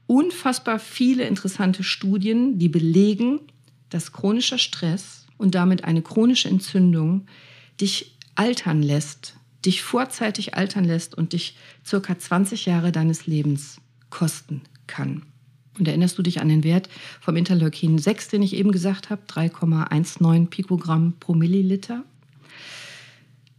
unfassbar 0.06 0.78
viele 0.78 1.24
interessante 1.24 1.82
Studien, 1.82 2.58
die 2.58 2.68
belegen, 2.68 3.40
dass 3.88 4.12
chronischer 4.12 4.58
Stress 4.58 5.24
und 5.38 5.54
damit 5.54 5.84
eine 5.84 6.02
chronische 6.02 6.50
Entzündung 6.50 7.24
dich 7.80 8.18
altern 8.34 8.82
lässt, 8.82 9.36
dich 9.64 9.80
vorzeitig 9.80 10.54
altern 10.54 10.84
lässt 10.84 11.14
und 11.14 11.32
dich 11.32 11.56
circa 11.82 12.18
20 12.18 12.66
Jahre 12.66 12.92
deines 12.92 13.26
Lebens 13.26 13.80
kosten 14.16 14.62
kann. 14.86 15.22
Und 15.78 15.86
erinnerst 15.86 16.16
du 16.16 16.22
dich 16.22 16.40
an 16.40 16.48
den 16.48 16.64
Wert 16.64 16.88
vom 17.20 17.36
Interleukin 17.36 17.98
6, 17.98 18.28
den 18.28 18.42
ich 18.42 18.54
eben 18.54 18.72
gesagt 18.72 19.10
habe, 19.10 19.20
3,19 19.28 20.46
Pikogramm 20.46 21.12
pro 21.20 21.34
Milliliter? 21.34 22.02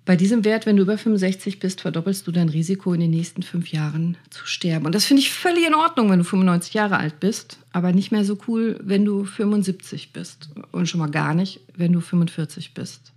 Bei 0.04 0.16
diesem 0.16 0.44
Wert, 0.46 0.66
wenn 0.66 0.78
du 0.78 0.82
über 0.82 0.98
65 0.98 1.60
bist, 1.60 1.82
verdoppelst 1.82 2.26
du 2.26 2.32
dein 2.32 2.50
Risiko, 2.50 2.94
in 2.94 3.02
den 3.02 3.12
nächsten 3.12 3.44
fünf 3.44 3.72
Jahren 3.72 4.18
zu 4.32 4.48
sterben. 4.48 4.88
Und 4.88 4.96
das 4.96 5.06
finde 5.06 5.22
ich 5.22 5.32
völlig 5.32 5.68
in 5.68 5.76
Ordnung, 5.76 6.10
wenn 6.10 6.18
du 6.18 6.26
95 6.26 6.74
Jahre 6.74 6.98
alt 6.98 7.20
bist, 7.20 7.60
aber 7.72 7.92
nicht 7.92 8.12
mehr 8.12 8.26
so 8.26 8.40
cool, 8.48 8.80
wenn 8.82 9.06
du 9.06 9.26
75 9.26 10.14
bist. 10.14 10.50
Und 10.72 10.90
schon 10.90 11.02
mal 11.02 11.12
gar 11.12 11.36
nicht, 11.36 11.60
wenn 11.76 11.94
du 11.94 12.00
45 12.00 12.74
bist. 12.74 13.14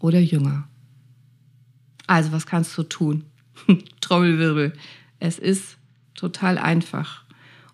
Oder 0.00 0.18
jünger. 0.18 0.66
Also, 2.08 2.32
was 2.32 2.46
kannst 2.46 2.76
du 2.76 2.82
tun? 2.82 3.24
Trommelwirbel. 4.00 4.72
Es 5.20 5.38
ist 5.38 5.76
total 6.20 6.58
einfach 6.58 7.24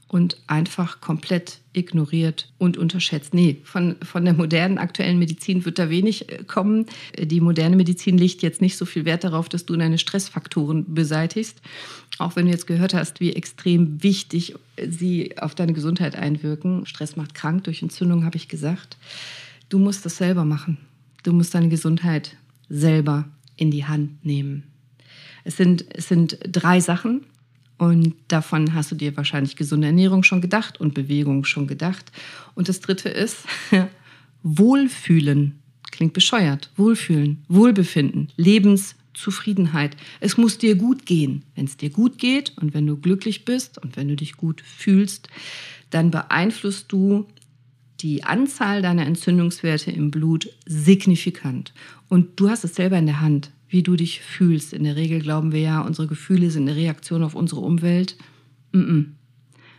und 0.08 0.36
einfach 0.46 1.00
komplett 1.00 1.58
ignoriert 1.72 2.52
und 2.58 2.76
unterschätzt. 2.76 3.34
Nee, 3.34 3.60
von, 3.64 3.96
von 4.02 4.24
der 4.24 4.34
modernen 4.34 4.78
aktuellen 4.78 5.18
Medizin 5.18 5.64
wird 5.64 5.80
da 5.80 5.90
wenig 5.90 6.30
äh, 6.30 6.44
kommen. 6.44 6.86
Die 7.18 7.40
moderne 7.40 7.74
Medizin 7.74 8.16
legt 8.16 8.40
jetzt 8.42 8.60
nicht 8.60 8.76
so 8.76 8.84
viel 8.84 9.04
Wert 9.04 9.24
darauf, 9.24 9.48
dass 9.48 9.66
du 9.66 9.76
deine 9.76 9.98
Stressfaktoren 9.98 10.94
beseitigst. 10.94 11.60
Auch 12.18 12.36
wenn 12.36 12.46
du 12.46 12.52
jetzt 12.52 12.68
gehört 12.68 12.94
hast, 12.94 13.18
wie 13.18 13.32
extrem 13.32 14.02
wichtig 14.02 14.54
sie 14.88 15.36
auf 15.38 15.56
deine 15.56 15.72
Gesundheit 15.72 16.14
einwirken. 16.14 16.86
Stress 16.86 17.16
macht 17.16 17.34
krank, 17.34 17.64
durch 17.64 17.82
Entzündung 17.82 18.24
habe 18.24 18.36
ich 18.36 18.48
gesagt. 18.48 18.96
Du 19.68 19.78
musst 19.78 20.04
das 20.06 20.16
selber 20.18 20.44
machen. 20.44 20.78
Du 21.24 21.32
musst 21.32 21.52
deine 21.54 21.68
Gesundheit 21.68 22.36
selber 22.68 23.28
in 23.56 23.72
die 23.72 23.86
Hand 23.86 24.24
nehmen. 24.24 24.62
Es 25.42 25.56
sind, 25.56 25.84
es 25.94 26.08
sind 26.08 26.38
drei 26.44 26.80
Sachen, 26.80 27.24
und 27.78 28.14
davon 28.28 28.74
hast 28.74 28.90
du 28.90 28.94
dir 28.94 29.16
wahrscheinlich 29.16 29.56
gesunde 29.56 29.88
Ernährung 29.88 30.22
schon 30.22 30.40
gedacht 30.40 30.80
und 30.80 30.94
Bewegung 30.94 31.44
schon 31.44 31.66
gedacht. 31.66 32.10
Und 32.54 32.68
das 32.68 32.80
dritte 32.80 33.08
ist 33.08 33.44
Wohlfühlen. 34.42 35.58
Klingt 35.90 36.14
bescheuert. 36.14 36.70
Wohlfühlen, 36.76 37.44
Wohlbefinden, 37.48 38.28
Lebenszufriedenheit. 38.36 39.96
Es 40.20 40.36
muss 40.36 40.58
dir 40.58 40.74
gut 40.76 41.04
gehen. 41.04 41.42
Wenn 41.54 41.66
es 41.66 41.76
dir 41.76 41.90
gut 41.90 42.18
geht 42.18 42.56
und 42.56 42.72
wenn 42.72 42.86
du 42.86 42.96
glücklich 42.96 43.44
bist 43.44 43.78
und 43.78 43.96
wenn 43.96 44.08
du 44.08 44.16
dich 44.16 44.36
gut 44.36 44.62
fühlst, 44.62 45.28
dann 45.90 46.10
beeinflusst 46.10 46.90
du 46.92 47.26
die 48.00 48.24
Anzahl 48.24 48.82
deiner 48.82 49.06
Entzündungswerte 49.06 49.90
im 49.90 50.10
Blut 50.10 50.48
signifikant. 50.66 51.72
Und 52.08 52.40
du 52.40 52.48
hast 52.48 52.64
es 52.64 52.74
selber 52.74 52.98
in 52.98 53.06
der 53.06 53.20
Hand 53.20 53.50
wie 53.68 53.82
du 53.82 53.96
dich 53.96 54.20
fühlst. 54.20 54.72
In 54.72 54.84
der 54.84 54.96
Regel 54.96 55.20
glauben 55.20 55.52
wir 55.52 55.60
ja, 55.60 55.80
unsere 55.80 56.06
Gefühle 56.06 56.50
sind 56.50 56.68
eine 56.68 56.76
Reaktion 56.76 57.22
auf 57.22 57.34
unsere 57.34 57.60
Umwelt. 57.60 58.16
Mm 58.72 58.80
-mm. 58.80 59.04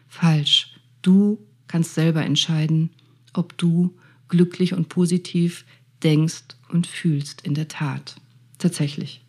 Falsch. 0.08 0.74
Du 1.02 1.40
kannst 1.68 1.94
selber 1.94 2.24
entscheiden, 2.24 2.90
ob 3.34 3.58
du 3.58 3.96
glücklich 4.28 4.74
und 4.74 4.90
positiv 4.90 5.66
denkst 6.04 6.44
und 6.70 6.88
fühlst 6.88 7.42
in 7.42 7.54
der 7.54 7.68
Tat. 7.68 8.16
Tatsächlich. 8.58 9.22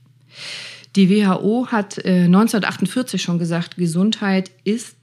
Die 0.97 1.11
WHO 1.11 1.69
hat 1.69 1.99
äh, 1.99 2.25
1948 2.25 3.23
schon 3.23 3.39
gesagt, 3.39 3.77
Gesundheit 3.77 4.51
ist 4.65 4.97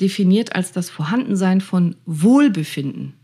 definiert 0.00 0.54
als 0.54 0.72
das 0.72 0.90
Vorhandensein 0.90 1.60
von 1.60 1.96
Wohlbefinden 2.06 3.14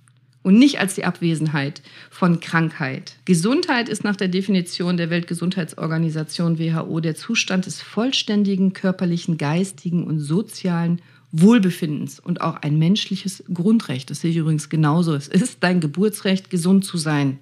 und 0.42 0.59
nicht 0.59 0.81
als 0.81 0.94
die 0.94 1.05
Abwesenheit 1.05 1.83
von 2.11 2.40
Krankheit. 2.40 3.16
Gesundheit 3.24 3.88
ist 3.88 4.05
nach 4.05 4.16
der 4.16 4.29
Definition 4.29 4.96
der 4.96 5.11
Weltgesundheitsorganisation 5.11 6.59
WHO 6.59 7.00
der 7.00 7.14
Zustand 7.14 7.66
des 7.66 7.83
vollständigen 7.83 8.72
körperlichen, 8.72 9.37
geistigen 9.38 10.05
und 10.05 10.20
sozialen 10.20 11.03
Wohlbefindens 11.33 12.18
und 12.18 12.40
auch 12.40 12.57
ein 12.57 12.79
menschliches 12.79 13.44
Grundrecht. 13.53 14.11
Das 14.11 14.20
sehe 14.20 14.31
ich 14.31 14.37
übrigens 14.37 14.68
genauso. 14.68 15.14
Es 15.14 15.29
ist 15.29 15.59
dein 15.61 15.81
Geburtsrecht, 15.81 16.50
gesund 16.50 16.85
zu 16.85 16.96
sein. 16.96 17.38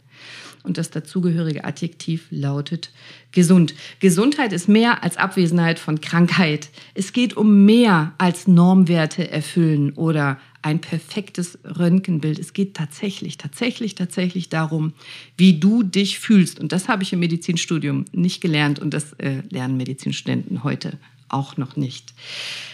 Und 0.64 0.76
das 0.76 0.90
dazugehörige 0.90 1.64
Adjektiv 1.64 2.26
lautet 2.30 2.90
gesund. 3.32 3.74
Gesundheit 4.00 4.52
ist 4.52 4.68
mehr 4.68 5.02
als 5.02 5.16
Abwesenheit 5.16 5.78
von 5.78 6.00
Krankheit. 6.00 6.68
Es 6.94 7.12
geht 7.12 7.36
um 7.36 7.64
mehr 7.64 8.12
als 8.18 8.48
Normwerte 8.48 9.30
erfüllen 9.30 9.92
oder 9.92 10.38
ein 10.62 10.80
perfektes 10.80 11.58
Röntgenbild. 11.64 12.38
Es 12.38 12.52
geht 12.52 12.74
tatsächlich, 12.74 13.38
tatsächlich, 13.38 13.94
tatsächlich 13.94 14.48
darum, 14.48 14.92
wie 15.36 15.58
du 15.58 15.82
dich 15.82 16.18
fühlst. 16.18 16.58
Und 16.58 16.72
das 16.72 16.88
habe 16.88 17.02
ich 17.02 17.12
im 17.12 17.20
Medizinstudium 17.20 18.04
nicht 18.12 18.40
gelernt 18.40 18.78
und 18.78 18.92
das 18.92 19.12
äh, 19.14 19.42
lernen 19.50 19.76
Medizinstudenten 19.76 20.64
heute 20.64 20.98
auch 21.28 21.56
noch 21.56 21.76
nicht. 21.76 22.14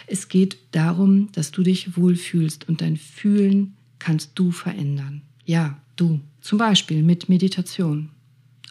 Es 0.06 0.28
geht 0.28 0.56
darum, 0.72 1.30
dass 1.32 1.50
du 1.50 1.62
dich 1.62 1.96
wohlfühlst 1.96 2.68
und 2.68 2.80
dein 2.80 2.96
Fühlen 2.96 3.76
kannst 3.98 4.32
du 4.34 4.50
verändern. 4.50 5.22
Ja, 5.44 5.78
du. 5.96 6.20
Zum 6.40 6.58
Beispiel 6.58 7.02
mit 7.02 7.28
Meditation, 7.28 8.10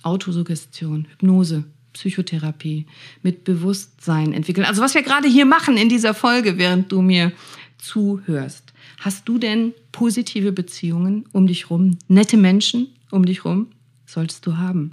Autosuggestion, 0.03 1.07
Hypnose, 1.09 1.65
Psychotherapie, 1.93 2.87
mit 3.21 3.43
Bewusstsein 3.43 4.33
entwickeln. 4.33 4.65
Also 4.65 4.81
was 4.81 4.95
wir 4.95 5.03
gerade 5.03 5.27
hier 5.27 5.45
machen 5.45 5.77
in 5.77 5.89
dieser 5.89 6.13
Folge, 6.13 6.57
während 6.57 6.91
du 6.91 7.01
mir 7.01 7.31
zuhörst. 7.77 8.72
Hast 8.99 9.27
du 9.27 9.37
denn 9.37 9.73
positive 9.91 10.51
Beziehungen 10.51 11.25
um 11.31 11.47
dich 11.47 11.69
rum? 11.69 11.97
Nette 12.07 12.37
Menschen 12.37 12.87
um 13.11 13.25
dich 13.25 13.45
rum? 13.45 13.67
Solltest 14.05 14.45
du 14.45 14.57
haben. 14.57 14.91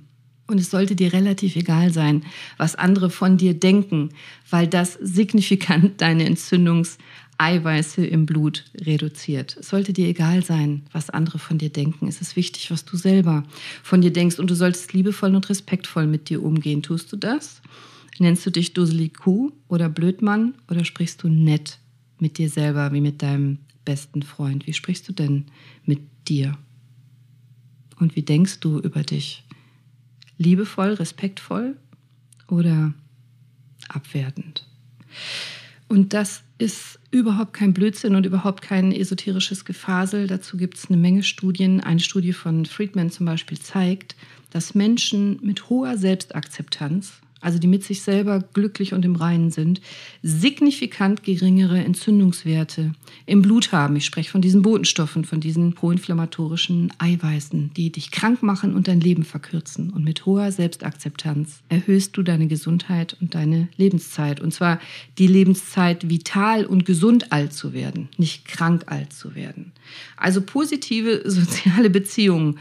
Und 0.50 0.58
es 0.58 0.70
sollte 0.70 0.96
dir 0.96 1.12
relativ 1.12 1.54
egal 1.54 1.92
sein, 1.92 2.24
was 2.56 2.74
andere 2.74 3.08
von 3.08 3.36
dir 3.36 3.54
denken, 3.54 4.10
weil 4.50 4.66
das 4.66 4.94
signifikant 4.94 6.00
deine 6.00 6.24
Entzündungseiweiße 6.24 8.04
im 8.04 8.26
Blut 8.26 8.64
reduziert. 8.80 9.56
Es 9.60 9.68
sollte 9.68 9.92
dir 9.92 10.08
egal 10.08 10.42
sein, 10.42 10.82
was 10.90 11.08
andere 11.08 11.38
von 11.38 11.58
dir 11.58 11.70
denken. 11.70 12.08
Es 12.08 12.20
ist 12.20 12.34
wichtig, 12.34 12.72
was 12.72 12.84
du 12.84 12.96
selber 12.96 13.44
von 13.84 14.00
dir 14.00 14.12
denkst. 14.12 14.40
Und 14.40 14.50
du 14.50 14.56
solltest 14.56 14.92
liebevoll 14.92 15.36
und 15.36 15.48
respektvoll 15.48 16.08
mit 16.08 16.28
dir 16.28 16.42
umgehen. 16.42 16.82
Tust 16.82 17.12
du 17.12 17.16
das? 17.16 17.62
Nennst 18.18 18.44
du 18.44 18.50
dich 18.50 18.74
Duseli 18.74 19.08
Kuh 19.08 19.52
oder 19.68 19.88
Blödmann 19.88 20.54
oder 20.68 20.84
sprichst 20.84 21.22
du 21.22 21.28
nett 21.28 21.78
mit 22.18 22.38
dir 22.38 22.50
selber 22.50 22.92
wie 22.92 23.00
mit 23.00 23.22
deinem 23.22 23.58
besten 23.90 24.22
Freund? 24.22 24.66
Wie 24.66 24.72
sprichst 24.72 25.08
du 25.08 25.12
denn 25.12 25.46
mit 25.84 26.00
dir? 26.28 26.56
Und 27.98 28.16
wie 28.16 28.22
denkst 28.22 28.60
du 28.60 28.78
über 28.78 29.02
dich? 29.02 29.44
liebevoll, 30.40 30.94
respektvoll 30.94 31.76
oder 32.48 32.94
abwertend. 33.88 34.66
Und 35.86 36.14
das 36.14 36.42
ist 36.56 36.98
überhaupt 37.10 37.52
kein 37.52 37.74
Blödsinn 37.74 38.14
und 38.14 38.24
überhaupt 38.24 38.62
kein 38.62 38.90
esoterisches 38.90 39.64
Gefasel. 39.64 40.26
Dazu 40.26 40.56
gibt 40.56 40.78
es 40.78 40.88
eine 40.88 40.96
Menge 40.96 41.22
Studien. 41.22 41.80
Eine 41.80 42.00
Studie 42.00 42.32
von 42.32 42.64
Friedman 42.64 43.10
zum 43.10 43.26
Beispiel 43.26 43.58
zeigt, 43.58 44.16
dass 44.50 44.74
Menschen 44.74 45.38
mit 45.42 45.68
hoher 45.68 45.98
Selbstakzeptanz 45.98 47.20
also 47.40 47.58
die 47.58 47.66
mit 47.66 47.84
sich 47.84 48.02
selber 48.02 48.40
glücklich 48.52 48.92
und 48.92 49.04
im 49.04 49.16
Reinen 49.16 49.50
sind, 49.50 49.80
signifikant 50.22 51.22
geringere 51.22 51.78
Entzündungswerte 51.78 52.92
im 53.26 53.42
Blut 53.42 53.72
haben. 53.72 53.96
Ich 53.96 54.04
spreche 54.04 54.30
von 54.30 54.42
diesen 54.42 54.62
Botenstoffen, 54.62 55.24
von 55.24 55.40
diesen 55.40 55.74
proinflammatorischen 55.74 56.92
Eiweißen, 56.98 57.72
die 57.74 57.90
dich 57.90 58.10
krank 58.10 58.42
machen 58.42 58.74
und 58.74 58.88
dein 58.88 59.00
Leben 59.00 59.24
verkürzen. 59.24 59.90
Und 59.90 60.04
mit 60.04 60.26
hoher 60.26 60.52
Selbstakzeptanz 60.52 61.60
erhöhst 61.68 62.16
du 62.16 62.22
deine 62.22 62.46
Gesundheit 62.46 63.16
und 63.20 63.34
deine 63.34 63.68
Lebenszeit. 63.76 64.40
Und 64.40 64.52
zwar 64.52 64.78
die 65.18 65.26
Lebenszeit, 65.26 66.08
vital 66.08 66.66
und 66.66 66.84
gesund 66.84 67.32
alt 67.32 67.52
zu 67.52 67.72
werden, 67.72 68.08
nicht 68.18 68.44
krank 68.44 68.84
alt 68.86 69.12
zu 69.12 69.34
werden. 69.34 69.72
Also 70.16 70.42
positive 70.42 71.22
soziale 71.24 71.90
Beziehungen, 71.90 72.58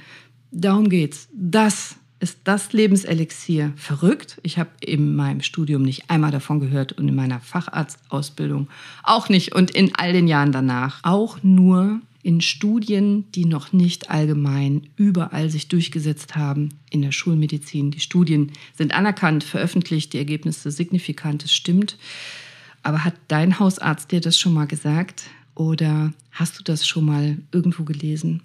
darum 0.52 0.90
geht's. 0.90 1.28
Das 1.34 1.99
ist 2.20 2.40
das 2.44 2.74
Lebenselixier 2.74 3.72
verrückt. 3.76 4.40
Ich 4.44 4.58
habe 4.58 4.70
in 4.82 5.16
meinem 5.16 5.42
Studium 5.42 5.84
nicht 5.84 6.10
einmal 6.10 6.32
davon 6.32 6.60
gehört 6.60 6.94
und 6.94 7.08
in 7.08 7.16
meiner 7.16 7.40
Facharztausbildung 7.40 8.68
auch 9.04 9.30
nicht 9.30 9.56
und 9.56 9.72
in 9.72 9.96
all 9.96 10.12
den 10.12 10.28
Jahren 10.28 10.52
danach 10.52 11.00
auch 11.04 11.42
nur 11.44 12.02
in 12.22 12.42
Studien, 12.42 13.32
die 13.32 13.46
noch 13.46 13.72
nicht 13.72 14.10
allgemein 14.10 14.90
überall 14.98 15.50
sich 15.50 15.70
durchgesetzt 15.70 16.36
haben 16.36 16.70
in 16.90 17.02
der 17.02 17.14
Schulmedizin. 17.14 17.92
Die 17.92 18.02
Studien 18.02 18.52
sind 18.78 18.94
anerkannt, 18.94 19.44
veröffentlicht, 19.44 20.12
die 20.12 20.18
Ergebnisse 20.18 20.72
signifikant, 20.72 21.46
es 21.46 21.54
stimmt. 21.54 21.98
Aber 22.84 23.06
hat 23.06 23.16
dein 23.30 23.60
Hausarzt 23.60 24.12
dir 24.12 24.20
das 24.20 24.38
schon 24.38 24.54
mal 24.54 24.68
gesagt 24.68 25.24
oder 25.56 26.14
hast 26.32 26.60
du 26.60 26.64
das 26.64 26.86
schon 26.86 27.06
mal 27.06 27.38
irgendwo 27.54 27.84
gelesen? 27.84 28.42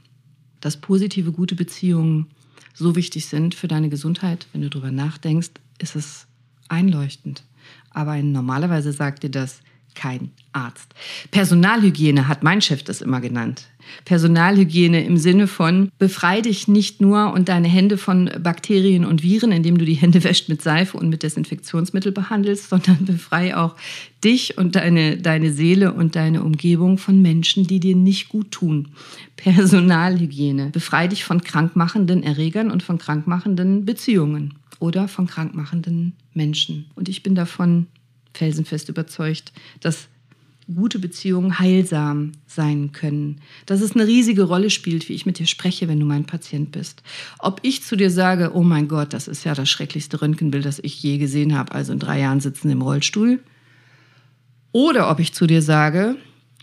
Dass 0.60 0.80
positive, 0.80 1.32
gute 1.32 1.56
Beziehungen 1.56 2.26
so 2.74 2.96
wichtig 2.96 3.26
sind 3.26 3.54
für 3.54 3.68
deine 3.68 3.88
Gesundheit, 3.88 4.46
wenn 4.52 4.60
du 4.60 4.68
darüber 4.68 4.90
nachdenkst, 4.90 5.52
ist 5.78 5.96
es 5.96 6.26
einleuchtend. 6.68 7.44
Aber 7.90 8.20
normalerweise 8.20 8.92
sagt 8.92 9.22
dir 9.22 9.30
das 9.30 9.60
kein 9.94 10.30
Arzt. 10.52 10.94
Personalhygiene 11.30 12.28
hat 12.28 12.42
mein 12.42 12.60
Chef 12.60 12.82
das 12.82 13.00
immer 13.00 13.20
genannt. 13.20 13.68
Personalhygiene 14.04 15.04
im 15.04 15.16
Sinne 15.16 15.46
von 15.46 15.90
befrei 15.98 16.40
dich 16.40 16.68
nicht 16.68 17.00
nur 17.00 17.32
und 17.32 17.48
deine 17.48 17.68
Hände 17.68 17.98
von 17.98 18.30
Bakterien 18.40 19.04
und 19.04 19.22
Viren, 19.22 19.52
indem 19.52 19.78
du 19.78 19.84
die 19.84 19.94
Hände 19.94 20.24
wäscht 20.24 20.48
mit 20.48 20.62
Seife 20.62 20.96
und 20.96 21.08
mit 21.08 21.22
Desinfektionsmittel 21.22 22.12
behandelst, 22.12 22.68
sondern 22.70 22.98
befrei 23.04 23.56
auch 23.56 23.76
dich 24.22 24.58
und 24.58 24.76
deine, 24.76 25.18
deine 25.18 25.52
Seele 25.52 25.92
und 25.92 26.16
deine 26.16 26.42
Umgebung 26.42 26.98
von 26.98 27.20
Menschen, 27.20 27.66
die 27.66 27.80
dir 27.80 27.96
nicht 27.96 28.28
gut 28.28 28.50
tun. 28.50 28.88
Personalhygiene. 29.36 30.70
Befrei 30.70 31.08
dich 31.08 31.24
von 31.24 31.42
krankmachenden 31.42 32.22
Erregern 32.22 32.70
und 32.70 32.82
von 32.82 32.98
krankmachenden 32.98 33.84
Beziehungen 33.84 34.54
oder 34.78 35.08
von 35.08 35.26
krankmachenden 35.26 36.14
Menschen. 36.32 36.86
Und 36.94 37.08
ich 37.08 37.22
bin 37.22 37.34
davon 37.34 37.86
felsenfest 38.34 38.88
überzeugt, 38.88 39.52
dass 39.80 40.08
gute 40.72 40.98
Beziehungen 40.98 41.58
heilsam 41.58 42.32
sein 42.46 42.92
können. 42.92 43.40
Dass 43.66 43.80
es 43.80 43.94
eine 43.94 44.06
riesige 44.06 44.44
Rolle 44.44 44.70
spielt, 44.70 45.08
wie 45.08 45.12
ich 45.12 45.26
mit 45.26 45.38
dir 45.38 45.46
spreche, 45.46 45.88
wenn 45.88 46.00
du 46.00 46.06
mein 46.06 46.24
Patient 46.24 46.72
bist. 46.72 47.02
Ob 47.38 47.60
ich 47.62 47.82
zu 47.82 47.96
dir 47.96 48.10
sage, 48.10 48.52
oh 48.54 48.62
mein 48.62 48.88
Gott, 48.88 49.12
das 49.12 49.28
ist 49.28 49.44
ja 49.44 49.54
das 49.54 49.68
schrecklichste 49.68 50.20
Röntgenbild, 50.22 50.64
das 50.64 50.78
ich 50.78 51.02
je 51.02 51.18
gesehen 51.18 51.56
habe, 51.56 51.72
also 51.74 51.92
in 51.92 51.98
drei 51.98 52.20
Jahren 52.20 52.40
sitzen 52.40 52.70
im 52.70 52.82
Rollstuhl. 52.82 53.40
Oder 54.72 55.10
ob 55.10 55.20
ich 55.20 55.34
zu 55.34 55.46
dir 55.46 55.62
sage, 55.62 56.16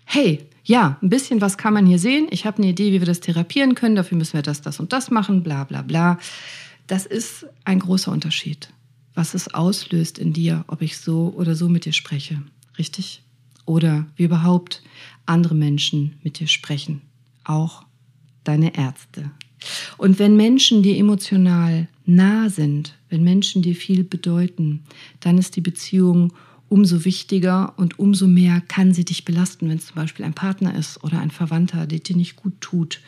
hey, 0.05 0.39
ja, 0.63 0.97
ein 1.01 1.09
bisschen 1.09 1.41
was 1.41 1.57
kann 1.57 1.73
man 1.73 1.85
hier 1.85 1.99
sehen. 1.99 2.27
Ich 2.31 2.45
habe 2.45 2.57
eine 2.57 2.67
Idee, 2.67 2.91
wie 2.91 3.01
wir 3.01 3.07
das 3.07 3.19
therapieren 3.19 3.75
können. 3.75 3.95
Dafür 3.95 4.17
müssen 4.17 4.33
wir 4.33 4.41
das, 4.41 4.61
das 4.61 4.79
und 4.79 4.93
das 4.93 5.11
machen, 5.11 5.43
bla 5.43 5.63
bla 5.63 5.81
bla. 5.81 6.19
Das 6.87 7.05
ist 7.05 7.45
ein 7.65 7.79
großer 7.79 8.11
Unterschied 8.11 8.69
was 9.13 9.33
es 9.33 9.53
auslöst 9.53 10.17
in 10.17 10.33
dir, 10.33 10.63
ob 10.67 10.81
ich 10.81 10.97
so 10.97 11.33
oder 11.35 11.55
so 11.55 11.69
mit 11.69 11.85
dir 11.85 11.93
spreche. 11.93 12.41
Richtig? 12.77 13.21
Oder 13.65 14.07
wie 14.15 14.23
überhaupt 14.23 14.81
andere 15.25 15.55
Menschen 15.55 16.15
mit 16.23 16.39
dir 16.39 16.47
sprechen. 16.47 17.01
Auch 17.43 17.83
deine 18.43 18.75
Ärzte. 18.75 19.31
Und 19.97 20.17
wenn 20.19 20.35
Menschen 20.35 20.81
dir 20.81 20.97
emotional 20.97 21.87
nah 22.05 22.49
sind, 22.49 22.97
wenn 23.09 23.23
Menschen 23.23 23.61
dir 23.61 23.75
viel 23.75 24.03
bedeuten, 24.03 24.83
dann 25.19 25.37
ist 25.37 25.55
die 25.55 25.61
Beziehung 25.61 26.33
umso 26.67 27.03
wichtiger 27.05 27.73
und 27.77 27.99
umso 27.99 28.27
mehr 28.27 28.61
kann 28.61 28.93
sie 28.93 29.03
dich 29.03 29.25
belasten, 29.25 29.69
wenn 29.69 29.77
es 29.77 29.87
zum 29.87 29.95
Beispiel 29.95 30.25
ein 30.25 30.33
Partner 30.33 30.73
ist 30.73 31.03
oder 31.03 31.19
ein 31.19 31.29
Verwandter, 31.29 31.85
der 31.85 31.99
dir 31.99 32.15
nicht 32.15 32.37
gut 32.37 32.53
tut. 32.61 33.01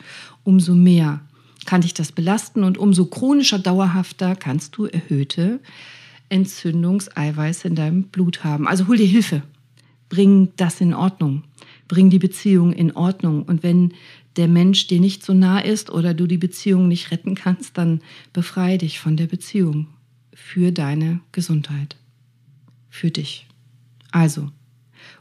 Umso 0.44 0.74
mehr 0.74 1.22
kann 1.66 1.82
dich 1.82 1.94
das 1.94 2.12
belasten 2.12 2.64
und 2.64 2.78
umso 2.78 3.06
chronischer, 3.06 3.58
dauerhafter 3.58 4.36
kannst 4.36 4.76
du 4.76 4.86
erhöhte 4.86 5.60
Entzündungseiweiße 6.28 7.68
in 7.68 7.74
deinem 7.74 8.04
Blut 8.04 8.44
haben. 8.44 8.66
Also 8.66 8.88
hol 8.88 8.96
dir 8.96 9.06
Hilfe. 9.06 9.42
Bring 10.08 10.50
das 10.56 10.80
in 10.80 10.94
Ordnung. 10.94 11.44
Bring 11.88 12.10
die 12.10 12.18
Beziehung 12.18 12.72
in 12.72 12.92
Ordnung. 12.92 13.42
Und 13.42 13.62
wenn 13.62 13.94
der 14.36 14.48
Mensch 14.48 14.86
dir 14.86 15.00
nicht 15.00 15.24
so 15.24 15.32
nah 15.32 15.60
ist 15.60 15.90
oder 15.90 16.14
du 16.14 16.26
die 16.26 16.38
Beziehung 16.38 16.88
nicht 16.88 17.10
retten 17.10 17.34
kannst, 17.34 17.78
dann 17.78 18.00
befreie 18.32 18.78
dich 18.78 18.98
von 18.98 19.16
der 19.16 19.26
Beziehung 19.26 19.86
für 20.32 20.72
deine 20.72 21.20
Gesundheit. 21.32 21.96
Für 22.90 23.10
dich. 23.10 23.46
Also, 24.10 24.50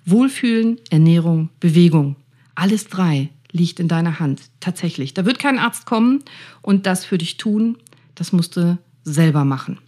Wohlfühlen, 0.06 0.80
Ernährung, 0.90 1.50
Bewegung. 1.60 2.16
Alles 2.56 2.88
drei 2.88 3.30
liegt 3.54 3.80
in 3.80 3.88
deiner 3.88 4.20
Hand. 4.20 4.42
Tatsächlich. 4.60 5.14
Da 5.14 5.26
wird 5.26 5.40
kein 5.40 5.60
Arzt 5.60 5.86
kommen 5.86 6.24
und 6.62 6.86
das 6.86 7.06
für 7.06 7.18
dich 7.18 7.38
tun. 7.38 7.78
Das 8.16 8.34
musst 8.34 8.58
du 8.58 8.78
selber 9.06 9.46
machen. 9.46 9.80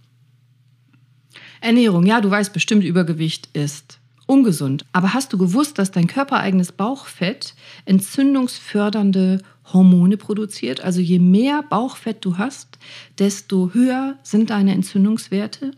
Ernährung, 1.59 2.05
ja, 2.05 2.21
du 2.21 2.29
weißt 2.29 2.53
bestimmt, 2.53 2.83
Übergewicht 2.83 3.49
ist 3.53 3.99
ungesund. 4.27 4.85
Aber 4.93 5.13
hast 5.13 5.33
du 5.33 5.37
gewusst, 5.37 5.77
dass 5.79 5.91
dein 5.91 6.07
körpereigenes 6.07 6.71
Bauchfett 6.71 7.55
entzündungsfördernde 7.85 9.41
Hormone 9.73 10.17
produziert? 10.17 10.81
Also 10.81 11.01
je 11.01 11.19
mehr 11.19 11.63
Bauchfett 11.63 12.23
du 12.23 12.37
hast, 12.37 12.77
desto 13.17 13.73
höher 13.73 14.17
sind 14.23 14.51
deine 14.51 14.73
Entzündungswerte. 14.73 15.71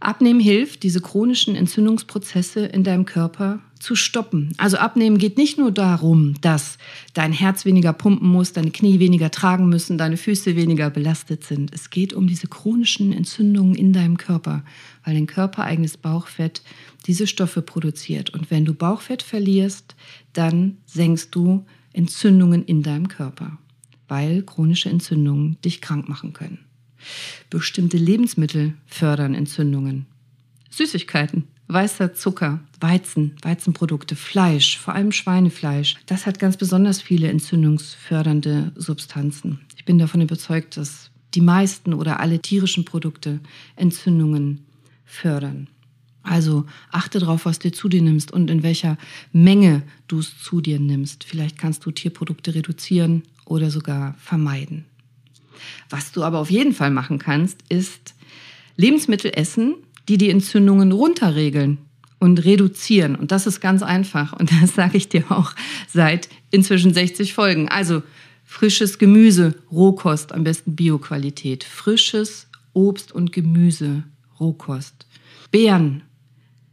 Abnehmen 0.00 0.40
hilft, 0.40 0.82
diese 0.82 1.00
chronischen 1.00 1.56
Entzündungsprozesse 1.56 2.66
in 2.66 2.84
deinem 2.84 3.04
Körper 3.04 3.60
zu 3.78 3.94
stoppen. 3.94 4.52
Also 4.56 4.76
abnehmen 4.76 5.18
geht 5.18 5.36
nicht 5.36 5.58
nur 5.58 5.70
darum, 5.70 6.34
dass 6.40 6.78
dein 7.14 7.32
Herz 7.32 7.64
weniger 7.64 7.92
pumpen 7.92 8.28
muss, 8.28 8.52
deine 8.52 8.70
Knie 8.70 8.98
weniger 8.98 9.30
tragen 9.30 9.68
müssen, 9.68 9.98
deine 9.98 10.16
Füße 10.16 10.56
weniger 10.56 10.90
belastet 10.90 11.44
sind. 11.44 11.72
Es 11.72 11.90
geht 11.90 12.12
um 12.12 12.26
diese 12.26 12.46
chronischen 12.46 13.12
Entzündungen 13.12 13.74
in 13.74 13.92
deinem 13.92 14.16
Körper, 14.16 14.64
weil 15.04 15.14
dein 15.14 15.26
körpereigenes 15.26 15.96
Bauchfett 15.96 16.62
diese 17.06 17.26
Stoffe 17.26 17.62
produziert. 17.62 18.30
Und 18.30 18.50
wenn 18.50 18.64
du 18.64 18.74
Bauchfett 18.74 19.22
verlierst, 19.22 19.94
dann 20.32 20.78
senkst 20.86 21.34
du 21.34 21.64
Entzündungen 21.92 22.64
in 22.64 22.82
deinem 22.82 23.08
Körper, 23.08 23.58
weil 24.08 24.42
chronische 24.42 24.90
Entzündungen 24.90 25.56
dich 25.64 25.80
krank 25.80 26.08
machen 26.08 26.32
können. 26.32 26.58
Bestimmte 27.50 27.96
Lebensmittel 27.96 28.74
fördern 28.86 29.34
Entzündungen. 29.34 30.06
Süßigkeiten 30.70 31.44
weißer 31.68 32.14
Zucker, 32.14 32.60
Weizen, 32.80 33.36
Weizenprodukte, 33.42 34.16
Fleisch, 34.16 34.78
vor 34.78 34.94
allem 34.94 35.12
Schweinefleisch, 35.12 35.96
das 36.06 36.26
hat 36.26 36.38
ganz 36.38 36.56
besonders 36.56 37.00
viele 37.00 37.28
entzündungsfördernde 37.28 38.72
Substanzen. 38.74 39.60
Ich 39.76 39.84
bin 39.84 39.98
davon 39.98 40.20
überzeugt, 40.20 40.76
dass 40.76 41.10
die 41.34 41.40
meisten 41.40 41.94
oder 41.94 42.20
alle 42.20 42.40
tierischen 42.40 42.84
Produkte 42.84 43.40
Entzündungen 43.76 44.64
fördern. 45.04 45.68
Also 46.22 46.66
achte 46.90 47.20
darauf, 47.20 47.44
was 47.46 47.58
du 47.58 47.72
zu 47.72 47.88
dir 47.88 48.02
nimmst 48.02 48.32
und 48.32 48.50
in 48.50 48.62
welcher 48.62 48.98
Menge 49.32 49.82
du 50.08 50.18
es 50.18 50.38
zu 50.42 50.60
dir 50.60 50.78
nimmst. 50.78 51.24
Vielleicht 51.24 51.58
kannst 51.58 51.86
du 51.86 51.90
Tierprodukte 51.90 52.54
reduzieren 52.54 53.22
oder 53.44 53.70
sogar 53.70 54.14
vermeiden. 54.18 54.84
Was 55.90 56.12
du 56.12 56.22
aber 56.22 56.38
auf 56.38 56.50
jeden 56.50 56.74
Fall 56.74 56.90
machen 56.90 57.18
kannst, 57.18 57.62
ist 57.68 58.14
Lebensmittel 58.76 59.32
essen, 59.34 59.74
die 60.08 60.18
die 60.18 60.30
Entzündungen 60.30 60.92
runterregeln 60.92 61.78
und 62.18 62.44
reduzieren. 62.44 63.14
Und 63.14 63.30
das 63.30 63.46
ist 63.46 63.60
ganz 63.60 63.82
einfach. 63.82 64.32
Und 64.32 64.50
das 64.62 64.74
sage 64.74 64.96
ich 64.96 65.08
dir 65.08 65.30
auch 65.30 65.52
seit 65.86 66.28
inzwischen 66.50 66.92
60 66.92 67.34
Folgen. 67.34 67.68
Also 67.68 68.02
frisches 68.44 68.98
Gemüse, 68.98 69.54
Rohkost, 69.70 70.32
am 70.32 70.44
besten 70.44 70.74
Bioqualität. 70.74 71.64
Frisches 71.64 72.48
Obst 72.72 73.12
und 73.12 73.32
Gemüse, 73.32 74.04
Rohkost. 74.40 75.06
Beeren, 75.50 76.02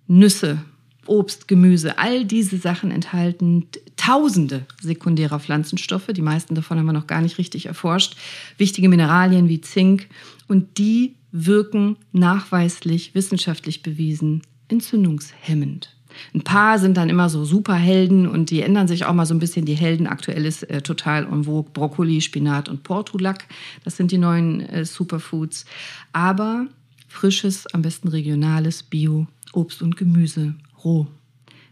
Nüsse, 0.08 0.62
Obst, 1.08 1.48
Gemüse, 1.48 1.98
all 1.98 2.26
diese 2.26 2.58
Sachen 2.58 2.92
enthalten 2.92 3.68
tausende 3.96 4.66
sekundärer 4.82 5.40
Pflanzenstoffe. 5.40 6.08
Die 6.08 6.22
meisten 6.22 6.56
davon 6.56 6.78
haben 6.78 6.86
wir 6.86 6.94
noch 6.94 7.08
gar 7.08 7.22
nicht 7.22 7.38
richtig 7.38 7.66
erforscht. 7.68 8.16
Wichtige 8.58 8.90
Mineralien 8.90 9.50
wie 9.50 9.62
Zink. 9.62 10.08
Und 10.48 10.78
die 10.78 11.16
wirken 11.36 11.98
nachweislich, 12.14 13.14
wissenschaftlich 13.14 13.84
bewiesen, 13.84 14.42
entzündungshemmend. 14.70 15.94
Ein 16.34 16.44
paar 16.44 16.80
sind 16.80 16.96
dann 16.96 17.10
immer 17.10 17.28
so 17.28 17.44
Superhelden 17.44 18.26
und 18.26 18.50
die 18.50 18.62
ändern 18.62 18.88
sich 18.88 19.04
auch 19.04 19.14
mal 19.14 19.26
so 19.26 19.34
ein 19.34 19.40
bisschen. 19.40 19.66
Die 19.66 19.74
Helden 19.74 20.08
aktuell 20.08 20.46
ist 20.46 20.64
äh, 20.64 20.82
total 20.82 21.26
en 21.26 21.44
vogue. 21.44 21.70
Brokkoli, 21.74 22.22
Spinat 22.22 22.70
und 22.70 22.84
Portulak. 22.84 23.46
Das 23.84 23.98
sind 23.98 24.12
die 24.12 24.18
neuen 24.18 24.62
äh, 24.62 24.86
Superfoods. 24.86 25.66
Aber 26.14 26.68
frisches, 27.10 27.68
am 27.74 27.82
besten 27.82 28.08
regionales 28.08 28.82
Bio 28.84 29.28
Obst 29.52 29.82
und 29.82 29.98
Gemüse 29.98 30.56
roh. 30.86 31.08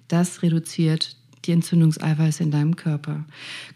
Das 0.10 0.42
reduziert 0.42 1.16
die 1.46 1.54
Entzündungseiweiße 1.54 2.44
in 2.44 2.52
deinem 2.52 2.76
Körper. 2.76 3.26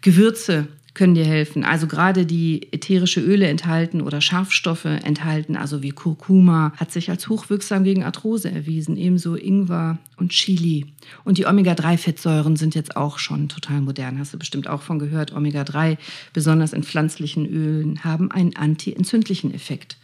Gewürze 0.02 0.68
können 0.98 1.14
dir 1.14 1.24
helfen. 1.24 1.64
Also 1.64 1.86
gerade 1.86 2.26
die 2.26 2.72
ätherische 2.72 3.20
Öle 3.20 3.46
enthalten 3.46 4.00
oder 4.00 4.20
Scharfstoffe 4.20 4.84
enthalten, 4.84 5.54
also 5.54 5.80
wie 5.80 5.90
Kurkuma, 5.92 6.72
hat 6.76 6.90
sich 6.90 7.08
als 7.08 7.28
hochwirksam 7.28 7.84
gegen 7.84 8.02
Arthrose 8.02 8.50
erwiesen. 8.50 8.96
Ebenso 8.96 9.36
Ingwer 9.36 9.98
und 10.16 10.32
Chili. 10.32 10.86
Und 11.22 11.38
die 11.38 11.46
Omega-3-Fettsäuren 11.46 12.56
sind 12.56 12.74
jetzt 12.74 12.96
auch 12.96 13.20
schon 13.20 13.48
total 13.48 13.80
modern. 13.80 14.18
Hast 14.18 14.34
du 14.34 14.38
bestimmt 14.38 14.66
auch 14.66 14.82
von 14.82 14.98
gehört. 14.98 15.32
Omega-3, 15.32 15.98
besonders 16.32 16.72
in 16.72 16.82
pflanzlichen 16.82 17.46
Ölen, 17.46 18.02
haben 18.02 18.32
einen 18.32 18.56
anti-entzündlichen 18.56 19.54
Effekt 19.54 19.98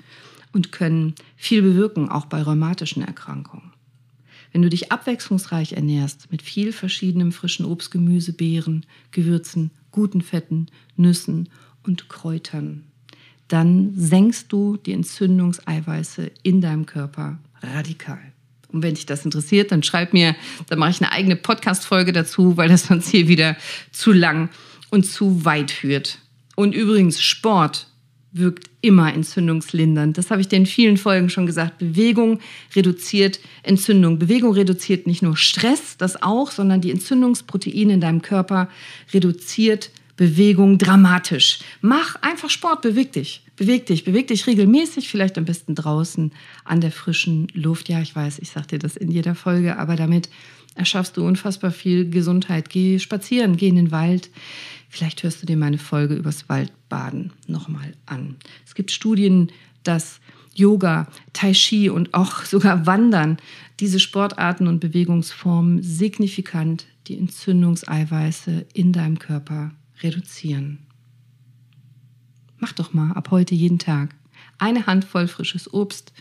und 0.52 0.70
können 0.70 1.16
viel 1.36 1.62
bewirken, 1.62 2.08
auch 2.08 2.26
bei 2.26 2.40
rheumatischen 2.40 3.02
Erkrankungen. 3.02 3.72
Wenn 4.52 4.62
du 4.62 4.70
dich 4.70 4.92
abwechslungsreich 4.92 5.72
ernährst 5.72 6.30
mit 6.30 6.40
viel 6.40 6.72
verschiedenem 6.72 7.32
frischen 7.32 7.66
Obst, 7.66 7.90
Gemüse, 7.90 8.32
Beeren, 8.32 8.86
Gewürzen, 9.10 9.72
guten 9.94 10.22
Fetten, 10.22 10.66
Nüssen 10.96 11.48
und 11.84 12.08
Kräutern, 12.08 12.82
dann 13.46 13.92
senkst 13.94 14.52
du 14.52 14.76
die 14.76 14.92
Entzündungseiweiße 14.92 16.32
in 16.42 16.60
deinem 16.60 16.84
Körper 16.84 17.38
radikal. 17.62 18.18
Und 18.72 18.82
wenn 18.82 18.94
dich 18.94 19.06
das 19.06 19.24
interessiert, 19.24 19.70
dann 19.70 19.84
schreib 19.84 20.12
mir, 20.12 20.34
dann 20.68 20.80
mache 20.80 20.90
ich 20.90 21.00
eine 21.00 21.12
eigene 21.12 21.36
Podcast-Folge 21.36 22.12
dazu, 22.12 22.56
weil 22.56 22.68
das 22.68 22.86
sonst 22.86 23.08
hier 23.08 23.28
wieder 23.28 23.56
zu 23.92 24.10
lang 24.10 24.50
und 24.90 25.04
zu 25.04 25.44
weit 25.44 25.70
führt. 25.70 26.18
Und 26.56 26.74
übrigens, 26.74 27.22
Sport 27.22 27.86
wirkt 28.34 28.68
immer 28.80 29.14
entzündungslindernd. 29.14 30.18
Das 30.18 30.30
habe 30.30 30.40
ich 30.40 30.48
dir 30.48 30.56
in 30.56 30.66
vielen 30.66 30.96
Folgen 30.96 31.30
schon 31.30 31.46
gesagt. 31.46 31.78
Bewegung 31.78 32.40
reduziert 32.74 33.40
Entzündung. 33.62 34.18
Bewegung 34.18 34.52
reduziert 34.52 35.06
nicht 35.06 35.22
nur 35.22 35.36
Stress, 35.36 35.96
das 35.96 36.22
auch, 36.22 36.50
sondern 36.50 36.80
die 36.80 36.90
Entzündungsproteine 36.90 37.94
in 37.94 38.00
deinem 38.00 38.22
Körper 38.22 38.68
reduziert 39.12 39.90
Bewegung 40.16 40.78
dramatisch. 40.78 41.60
Mach 41.80 42.16
einfach 42.22 42.50
Sport, 42.50 42.82
beweg 42.82 43.12
dich. 43.12 43.42
Beweg 43.56 43.86
dich, 43.86 44.02
beweg 44.02 44.26
dich 44.26 44.48
regelmäßig, 44.48 45.08
vielleicht 45.08 45.38
am 45.38 45.44
besten 45.44 45.76
draußen 45.76 46.32
an 46.64 46.80
der 46.80 46.90
frischen 46.90 47.46
Luft. 47.54 47.88
Ja, 47.88 48.00
ich 48.00 48.14
weiß, 48.14 48.40
ich 48.40 48.50
sage 48.50 48.66
dir 48.66 48.78
das 48.80 48.96
in 48.96 49.12
jeder 49.12 49.36
Folge, 49.36 49.78
aber 49.78 49.94
damit 49.94 50.28
erschaffst 50.74 51.16
du 51.16 51.24
unfassbar 51.24 51.70
viel 51.70 52.10
Gesundheit. 52.10 52.68
Geh 52.68 52.98
spazieren, 52.98 53.56
geh 53.56 53.68
in 53.68 53.76
den 53.76 53.92
Wald. 53.92 54.28
Vielleicht 54.88 55.22
hörst 55.22 55.42
du 55.42 55.46
dir 55.46 55.56
meine 55.56 55.78
Folge 55.78 56.14
übers 56.14 56.48
Waldbaden 56.94 57.32
nochmal 57.46 57.94
an. 58.06 58.36
Es 58.64 58.74
gibt 58.74 58.90
Studien, 58.90 59.50
dass 59.82 60.20
Yoga, 60.54 61.08
Tai 61.32 61.52
Chi 61.52 61.90
und 61.90 62.14
auch 62.14 62.42
sogar 62.44 62.86
Wandern, 62.86 63.38
diese 63.80 63.98
Sportarten 63.98 64.68
und 64.68 64.80
Bewegungsformen 64.80 65.82
signifikant 65.82 66.86
die 67.08 67.18
Entzündungseiweiße 67.18 68.66
in 68.72 68.92
deinem 68.92 69.18
Körper 69.18 69.72
reduzieren. 70.02 70.78
Mach 72.58 72.72
doch 72.72 72.94
mal 72.94 73.12
ab 73.12 73.30
heute 73.30 73.54
jeden 73.54 73.78
Tag 73.78 74.14
eine 74.58 74.86
Handvoll 74.86 75.28
frisches 75.28 75.72
Obst, 75.72 76.12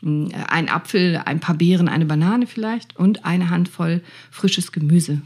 mm, 0.00 0.28
ein 0.48 0.68
Apfel, 0.68 1.20
ein 1.24 1.40
paar 1.40 1.54
Beeren, 1.54 1.88
eine 1.88 2.06
Banane 2.06 2.46
vielleicht 2.46 2.96
und 2.96 3.24
eine 3.24 3.50
Handvoll 3.50 4.02
frisches 4.30 4.72
Gemüse. 4.72 5.22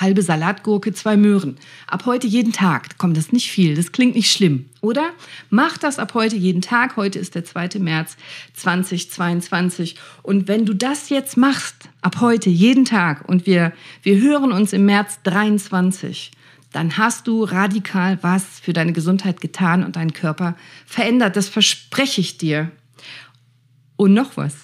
Halbe 0.00 0.22
Salatgurke, 0.22 0.92
zwei 0.92 1.16
Möhren. 1.16 1.56
Ab 1.86 2.06
heute 2.06 2.26
jeden 2.26 2.52
Tag. 2.52 2.98
Kommt 2.98 3.16
das 3.16 3.32
nicht 3.32 3.50
viel, 3.50 3.74
das 3.74 3.92
klingt 3.92 4.14
nicht 4.14 4.30
schlimm, 4.30 4.66
oder? 4.80 5.10
Mach 5.50 5.78
das 5.78 5.98
ab 5.98 6.14
heute 6.14 6.36
jeden 6.36 6.62
Tag. 6.62 6.96
Heute 6.96 7.18
ist 7.18 7.34
der 7.34 7.44
2. 7.44 7.78
März 7.78 8.16
2022. 8.54 9.96
Und 10.22 10.48
wenn 10.48 10.66
du 10.66 10.74
das 10.74 11.08
jetzt 11.08 11.36
machst, 11.36 11.88
ab 12.02 12.20
heute 12.20 12.50
jeden 12.50 12.84
Tag, 12.84 13.28
und 13.28 13.46
wir, 13.46 13.72
wir 14.02 14.20
hören 14.20 14.52
uns 14.52 14.72
im 14.72 14.86
März 14.86 15.20
23, 15.24 16.32
dann 16.72 16.98
hast 16.98 17.26
du 17.26 17.44
radikal 17.44 18.18
was 18.22 18.60
für 18.60 18.72
deine 18.72 18.92
Gesundheit 18.92 19.40
getan 19.40 19.84
und 19.84 19.96
deinen 19.96 20.12
Körper 20.12 20.56
verändert. 20.86 21.36
Das 21.36 21.48
verspreche 21.48 22.20
ich 22.20 22.38
dir. 22.38 22.70
Und 23.96 24.14
noch 24.14 24.36
was. 24.36 24.54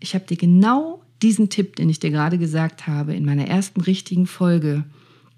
Ich 0.00 0.14
habe 0.14 0.26
dir 0.26 0.36
genau 0.36 1.02
diesen 1.22 1.48
Tipp, 1.48 1.76
den 1.76 1.88
ich 1.88 2.00
dir 2.00 2.10
gerade 2.10 2.36
gesagt 2.36 2.86
habe, 2.86 3.14
in 3.14 3.24
meiner 3.24 3.46
ersten 3.46 3.80
richtigen 3.80 4.26
Folge, 4.26 4.84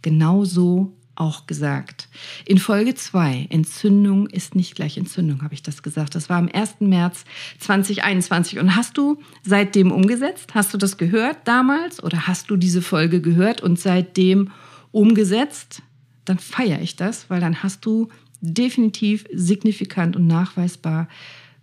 genauso 0.02 0.96
auch 1.14 1.46
gesagt. 1.46 2.08
In 2.44 2.58
Folge 2.58 2.94
2, 2.94 3.48
Entzündung 3.50 4.26
ist 4.26 4.54
nicht 4.54 4.74
gleich 4.74 4.96
Entzündung, 4.96 5.42
habe 5.42 5.54
ich 5.54 5.62
das 5.62 5.82
gesagt. 5.82 6.14
Das 6.14 6.28
war 6.28 6.38
am 6.38 6.48
1. 6.52 6.80
März 6.80 7.24
2021. 7.60 8.58
Und 8.58 8.74
hast 8.74 8.96
du 8.96 9.20
seitdem 9.42 9.92
umgesetzt? 9.92 10.54
Hast 10.54 10.74
du 10.74 10.78
das 10.78 10.96
gehört 10.96 11.46
damals 11.46 12.02
oder 12.02 12.26
hast 12.26 12.50
du 12.50 12.56
diese 12.56 12.82
Folge 12.82 13.20
gehört 13.20 13.60
und 13.60 13.78
seitdem 13.78 14.50
umgesetzt? 14.90 15.82
Dann 16.24 16.38
feiere 16.38 16.80
ich 16.80 16.96
das, 16.96 17.28
weil 17.30 17.40
dann 17.40 17.62
hast 17.62 17.84
du 17.84 18.08
definitiv 18.40 19.24
signifikant 19.32 20.16
und 20.16 20.26
nachweisbar 20.26 21.08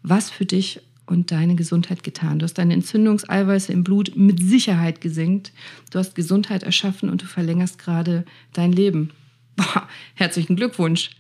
was 0.04 0.30
für 0.30 0.45
dich 0.45 0.82
und 1.06 1.32
deine 1.32 1.56
Gesundheit 1.56 2.04
getan. 2.04 2.39
Du 2.39 2.45
hast 2.45 2.56
deine 2.56 2.74
Entzündungseiweiße 2.74 3.71
im 3.71 3.84
Blut 3.84 4.15
mit 4.15 4.39
Sicherheit 4.39 5.02
gesenkt. 5.02 5.52
Du 5.91 6.00
hast 6.00 6.15
Gesundheit 6.15 6.63
erschaffen 6.63 7.10
und 7.10 7.21
du 7.21 7.26
verlängerst 7.26 7.78
gerade 7.78 8.26
dein 8.54 8.71
Leben. 8.71 9.12
Boah, 9.56 9.88
herzlichen 10.15 10.56
Glückwunsch. 10.56 11.12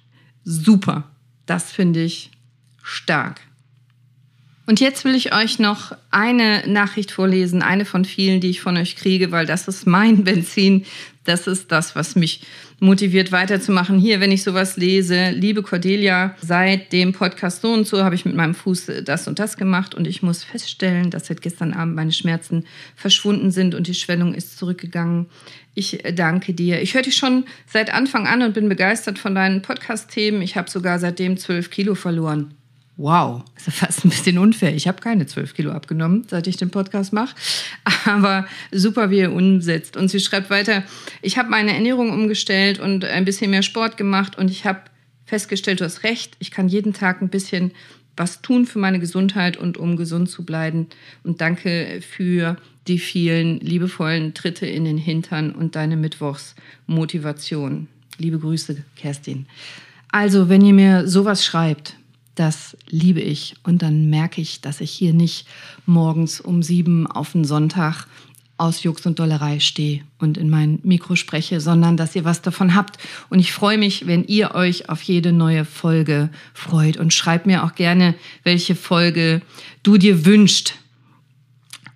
Super. 0.43 1.11
Das 1.45 1.71
finde 1.71 2.03
ich 2.03 2.31
stark. 2.81 3.41
Und 4.65 4.79
jetzt 4.79 5.03
will 5.03 5.15
ich 5.15 5.33
euch 5.35 5.59
noch 5.59 5.91
eine 6.11 6.63
Nachricht 6.67 7.11
vorlesen, 7.11 7.61
eine 7.61 7.83
von 7.83 8.05
vielen, 8.05 8.39
die 8.39 8.51
ich 8.51 8.61
von 8.61 8.77
euch 8.77 8.95
kriege, 8.95 9.31
weil 9.31 9.45
das 9.45 9.67
ist 9.67 9.85
mein 9.85 10.23
Benzin. 10.23 10.85
Das 11.23 11.45
ist 11.45 11.71
das, 11.71 11.95
was 11.95 12.15
mich 12.15 12.41
motiviert 12.79 13.31
weiterzumachen. 13.31 13.99
Hier, 13.99 14.19
wenn 14.19 14.31
ich 14.31 14.41
sowas 14.41 14.75
lese, 14.75 15.29
liebe 15.29 15.61
Cordelia, 15.61 16.35
seit 16.41 16.91
dem 16.91 17.13
Podcast 17.13 17.61
so 17.61 17.71
und 17.71 17.85
so 17.87 18.03
habe 18.03 18.15
ich 18.15 18.25
mit 18.25 18.35
meinem 18.35 18.55
Fuß 18.55 18.91
das 19.05 19.27
und 19.27 19.37
das 19.37 19.55
gemacht 19.55 19.93
und 19.93 20.07
ich 20.07 20.23
muss 20.23 20.43
feststellen, 20.43 21.11
dass 21.11 21.27
seit 21.27 21.43
gestern 21.43 21.73
Abend 21.73 21.95
meine 21.95 22.11
Schmerzen 22.11 22.65
verschwunden 22.95 23.51
sind 23.51 23.75
und 23.75 23.85
die 23.85 23.93
Schwellung 23.93 24.33
ist 24.33 24.57
zurückgegangen. 24.57 25.27
Ich 25.75 25.99
danke 26.15 26.53
dir. 26.53 26.81
Ich 26.81 26.95
höre 26.95 27.03
dich 27.03 27.15
schon 27.15 27.45
seit 27.67 27.93
Anfang 27.93 28.25
an 28.25 28.41
und 28.41 28.53
bin 28.53 28.67
begeistert 28.67 29.19
von 29.19 29.35
deinen 29.35 29.61
Podcast-Themen. 29.61 30.41
Ich 30.41 30.57
habe 30.57 30.71
sogar 30.71 30.97
seitdem 30.97 31.37
zwölf 31.37 31.69
Kilo 31.69 31.93
verloren. 31.93 32.55
Wow, 33.01 33.43
ist 33.57 33.65
ja 33.65 33.73
fast 33.73 34.05
ein 34.05 34.09
bisschen 34.09 34.37
unfair. 34.37 34.75
Ich 34.75 34.87
habe 34.87 35.01
keine 35.01 35.25
zwölf 35.25 35.55
Kilo 35.55 35.71
abgenommen, 35.71 36.27
seit 36.29 36.45
ich 36.45 36.57
den 36.57 36.69
Podcast 36.69 37.13
mache. 37.13 37.35
Aber 38.05 38.45
super, 38.71 39.09
wie 39.09 39.17
ihr 39.17 39.31
umsetzt. 39.31 39.97
Und 39.97 40.09
sie 40.09 40.19
schreibt 40.19 40.51
weiter, 40.51 40.83
ich 41.23 41.39
habe 41.39 41.49
meine 41.49 41.73
Ernährung 41.73 42.11
umgestellt 42.11 42.79
und 42.79 43.03
ein 43.03 43.25
bisschen 43.25 43.49
mehr 43.49 43.63
Sport 43.63 43.97
gemacht 43.97 44.37
und 44.37 44.51
ich 44.51 44.65
habe 44.65 44.81
festgestellt, 45.25 45.79
du 45.79 45.85
hast 45.85 46.03
recht, 46.03 46.35
ich 46.37 46.51
kann 46.51 46.67
jeden 46.67 46.93
Tag 46.93 47.23
ein 47.23 47.29
bisschen 47.29 47.71
was 48.15 48.43
tun 48.43 48.67
für 48.67 48.77
meine 48.77 48.99
Gesundheit 48.99 49.57
und 49.57 49.79
um 49.79 49.95
gesund 49.95 50.29
zu 50.29 50.45
bleiben. 50.45 50.85
Und 51.23 51.41
danke 51.41 52.01
für 52.07 52.55
die 52.87 52.99
vielen 52.99 53.59
liebevollen 53.61 54.35
Tritte 54.35 54.67
in 54.67 54.85
den 54.85 54.99
Hintern 54.99 55.53
und 55.53 55.75
deine 55.75 55.97
Mittwochsmotivation. 55.97 57.87
Liebe 58.19 58.37
Grüße, 58.37 58.83
Kerstin. 58.95 59.47
Also, 60.11 60.49
wenn 60.49 60.63
ihr 60.63 60.73
mir 60.73 61.07
sowas 61.07 61.43
schreibt, 61.43 61.95
das 62.35 62.77
liebe 62.89 63.21
ich. 63.21 63.55
Und 63.63 63.81
dann 63.81 64.09
merke 64.09 64.41
ich, 64.41 64.61
dass 64.61 64.81
ich 64.81 64.91
hier 64.91 65.13
nicht 65.13 65.47
morgens 65.85 66.39
um 66.39 66.63
sieben 66.63 67.07
auf 67.07 67.33
den 67.33 67.45
Sonntag 67.45 68.07
aus 68.57 68.83
Jux 68.83 69.07
und 69.07 69.17
Dollerei 69.17 69.59
stehe 69.59 70.03
und 70.19 70.37
in 70.37 70.47
mein 70.47 70.79
Mikro 70.83 71.15
spreche, 71.15 71.59
sondern 71.59 71.97
dass 71.97 72.15
ihr 72.15 72.25
was 72.25 72.43
davon 72.43 72.75
habt. 72.75 72.99
Und 73.29 73.39
ich 73.39 73.51
freue 73.51 73.79
mich, 73.79 74.05
wenn 74.05 74.23
ihr 74.25 74.53
euch 74.53 74.87
auf 74.87 75.01
jede 75.01 75.33
neue 75.33 75.65
Folge 75.65 76.29
freut. 76.53 76.97
Und 76.97 77.11
schreibt 77.11 77.47
mir 77.47 77.63
auch 77.63 77.73
gerne, 77.73 78.13
welche 78.43 78.75
Folge 78.75 79.41
du 79.81 79.97
dir 79.97 80.25
wünschst. 80.25 80.75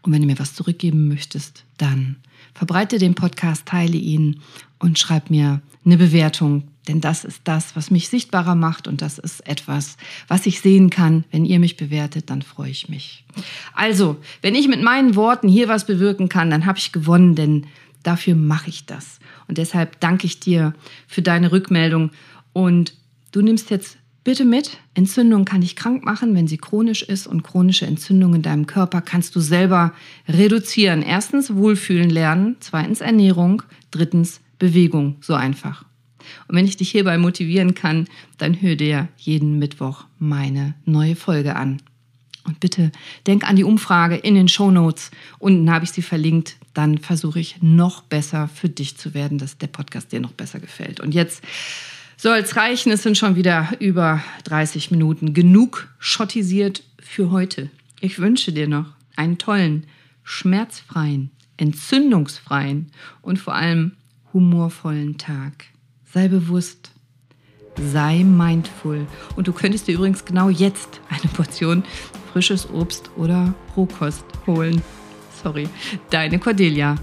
Und 0.02 0.12
wenn 0.12 0.22
du 0.22 0.28
mir 0.28 0.40
was 0.40 0.56
zurückgeben 0.56 1.08
möchtest, 1.08 1.66
dann 1.78 2.16
verbreite 2.56 2.98
den 2.98 3.14
Podcast, 3.14 3.68
teile 3.68 3.98
ihn 3.98 4.40
und 4.80 4.98
schreib 4.98 5.30
mir 5.30 5.62
eine 5.86 5.98
Bewertung 5.98 6.64
denn 6.88 7.02
das 7.02 7.26
ist 7.26 7.42
das, 7.44 7.76
was 7.76 7.92
mich 7.92 8.10
sichtbarer 8.10 8.56
macht 8.56 8.88
und 8.88 9.02
das 9.02 9.18
ist 9.18 9.48
etwas, 9.48 9.98
was 10.28 10.46
ich 10.46 10.62
sehen 10.62 10.90
kann. 10.90 11.24
Wenn 11.32 11.46
ihr 11.46 11.60
mich 11.60 11.78
bewertet, 11.78 12.30
dann 12.30 12.42
freue 12.42 12.70
ich 12.70 12.90
mich. 12.90 13.26
Also, 13.74 14.18
wenn 14.42 14.56
ich 14.56 14.68
mit 14.68 14.82
meinen 14.82 15.16
Worten 15.16 15.48
hier 15.48 15.68
was 15.68 15.86
bewirken 15.86 16.30
kann, 16.30 16.50
dann 16.50 16.66
habe 16.66 16.78
ich 16.78 16.92
gewonnen, 16.92 17.36
denn 17.36 17.68
dafür 18.04 18.36
mache 18.36 18.70
ich 18.70 18.86
das. 18.86 19.20
Und 19.48 19.58
deshalb 19.58 20.00
danke 20.00 20.26
ich 20.26 20.40
dir 20.40 20.74
für 21.08 21.22
deine 21.22 21.52
Rückmeldung. 21.52 22.12
Und 22.54 22.94
du 23.32 23.42
nimmst 23.42 23.70
jetzt 23.70 23.98
bitte 24.24 24.46
mit, 24.46 24.78
Entzündung 24.94 25.46
kann 25.46 25.62
dich 25.62 25.76
krank 25.76 26.04
machen, 26.04 26.36
wenn 26.36 26.48
sie 26.48 26.58
chronisch 26.58 27.04
ist 27.04 27.28
und 27.28 27.44
chronische 27.44 27.86
Entzündung 27.86 28.34
in 28.34 28.42
deinem 28.42 28.66
Körper 28.66 29.02
kannst 29.02 29.36
du 29.36 29.40
selber 29.40 29.94
reduzieren. 30.28 31.02
Erstens 31.02 31.54
Wohlfühlen 31.54 32.10
lernen, 32.10 32.58
zweitens 32.60 33.02
Ernährung, 33.02 33.62
drittens 33.92 34.42
Bewegung. 34.58 35.18
So 35.22 35.34
einfach. 35.34 35.86
Und 36.48 36.56
wenn 36.56 36.66
ich 36.66 36.78
dich 36.78 36.92
hierbei 36.92 37.18
motivieren 37.18 37.76
kann, 37.76 38.08
dann 38.38 38.62
hör 38.62 38.76
dir 38.76 39.08
jeden 39.18 39.60
Mittwoch 39.60 40.06
meine 40.20 40.76
neue 40.86 41.16
Folge 41.16 41.56
an. 41.56 41.82
Und 42.46 42.60
bitte 42.60 42.92
denk 43.26 43.48
an 43.48 43.56
die 43.56 43.64
Umfrage 43.64 44.16
in 44.16 44.36
den 44.36 44.48
Show 44.48 44.70
Notes. 44.70 45.10
Unten 45.40 45.72
habe 45.72 45.86
ich 45.86 45.92
sie 45.92 46.04
verlinkt. 46.04 46.58
Dann 46.74 47.00
versuche 47.00 47.40
ich 47.40 47.62
noch 47.62 48.02
besser 48.04 48.48
für 48.48 48.70
dich 48.70 48.98
zu 48.98 49.14
werden, 49.14 49.38
dass 49.40 49.58
der 49.58 49.68
Podcast 49.68 50.12
dir 50.12 50.20
noch 50.20 50.34
besser 50.34 50.60
gefällt. 50.60 51.00
Und 51.00 51.14
jetzt 51.14 51.44
soll 52.18 52.38
es 52.38 52.56
reichen. 52.56 52.92
Es 52.92 53.04
sind 53.04 53.18
schon 53.18 53.36
wieder 53.36 53.70
über 53.80 54.24
30 54.44 54.92
Minuten. 54.92 55.34
Genug 55.34 55.90
schottisiert 55.98 56.84
für 57.00 57.32
heute. 57.32 57.70
Ich 58.00 58.20
wünsche 58.20 58.52
dir 58.52 58.68
noch 58.68 58.88
einen 59.16 59.38
tollen, 59.38 59.88
schmerzfreien, 60.24 61.32
entzündungsfreien 61.58 62.92
und 63.22 63.40
vor 63.40 63.56
allem 63.56 63.94
humorvollen 64.34 65.18
Tag 65.18 65.66
sei 66.16 66.30
bewusst, 66.30 66.92
sei 67.92 68.24
mindful. 68.24 69.06
Und 69.36 69.48
du 69.48 69.54
könntest 69.54 69.88
dir 69.88 69.96
übrigens 69.96 70.24
genau 70.24 70.48
jetzt 70.48 71.02
eine 71.10 71.32
Portion 71.34 71.84
frisches 72.32 72.70
Obst 72.72 73.12
oder 73.18 73.54
Rohkost 73.76 74.26
holen. 74.48 74.82
Sorry, 75.44 75.68
deine 76.10 76.40
Cordelia. 76.40 76.96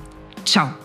Ciao. 0.47 0.82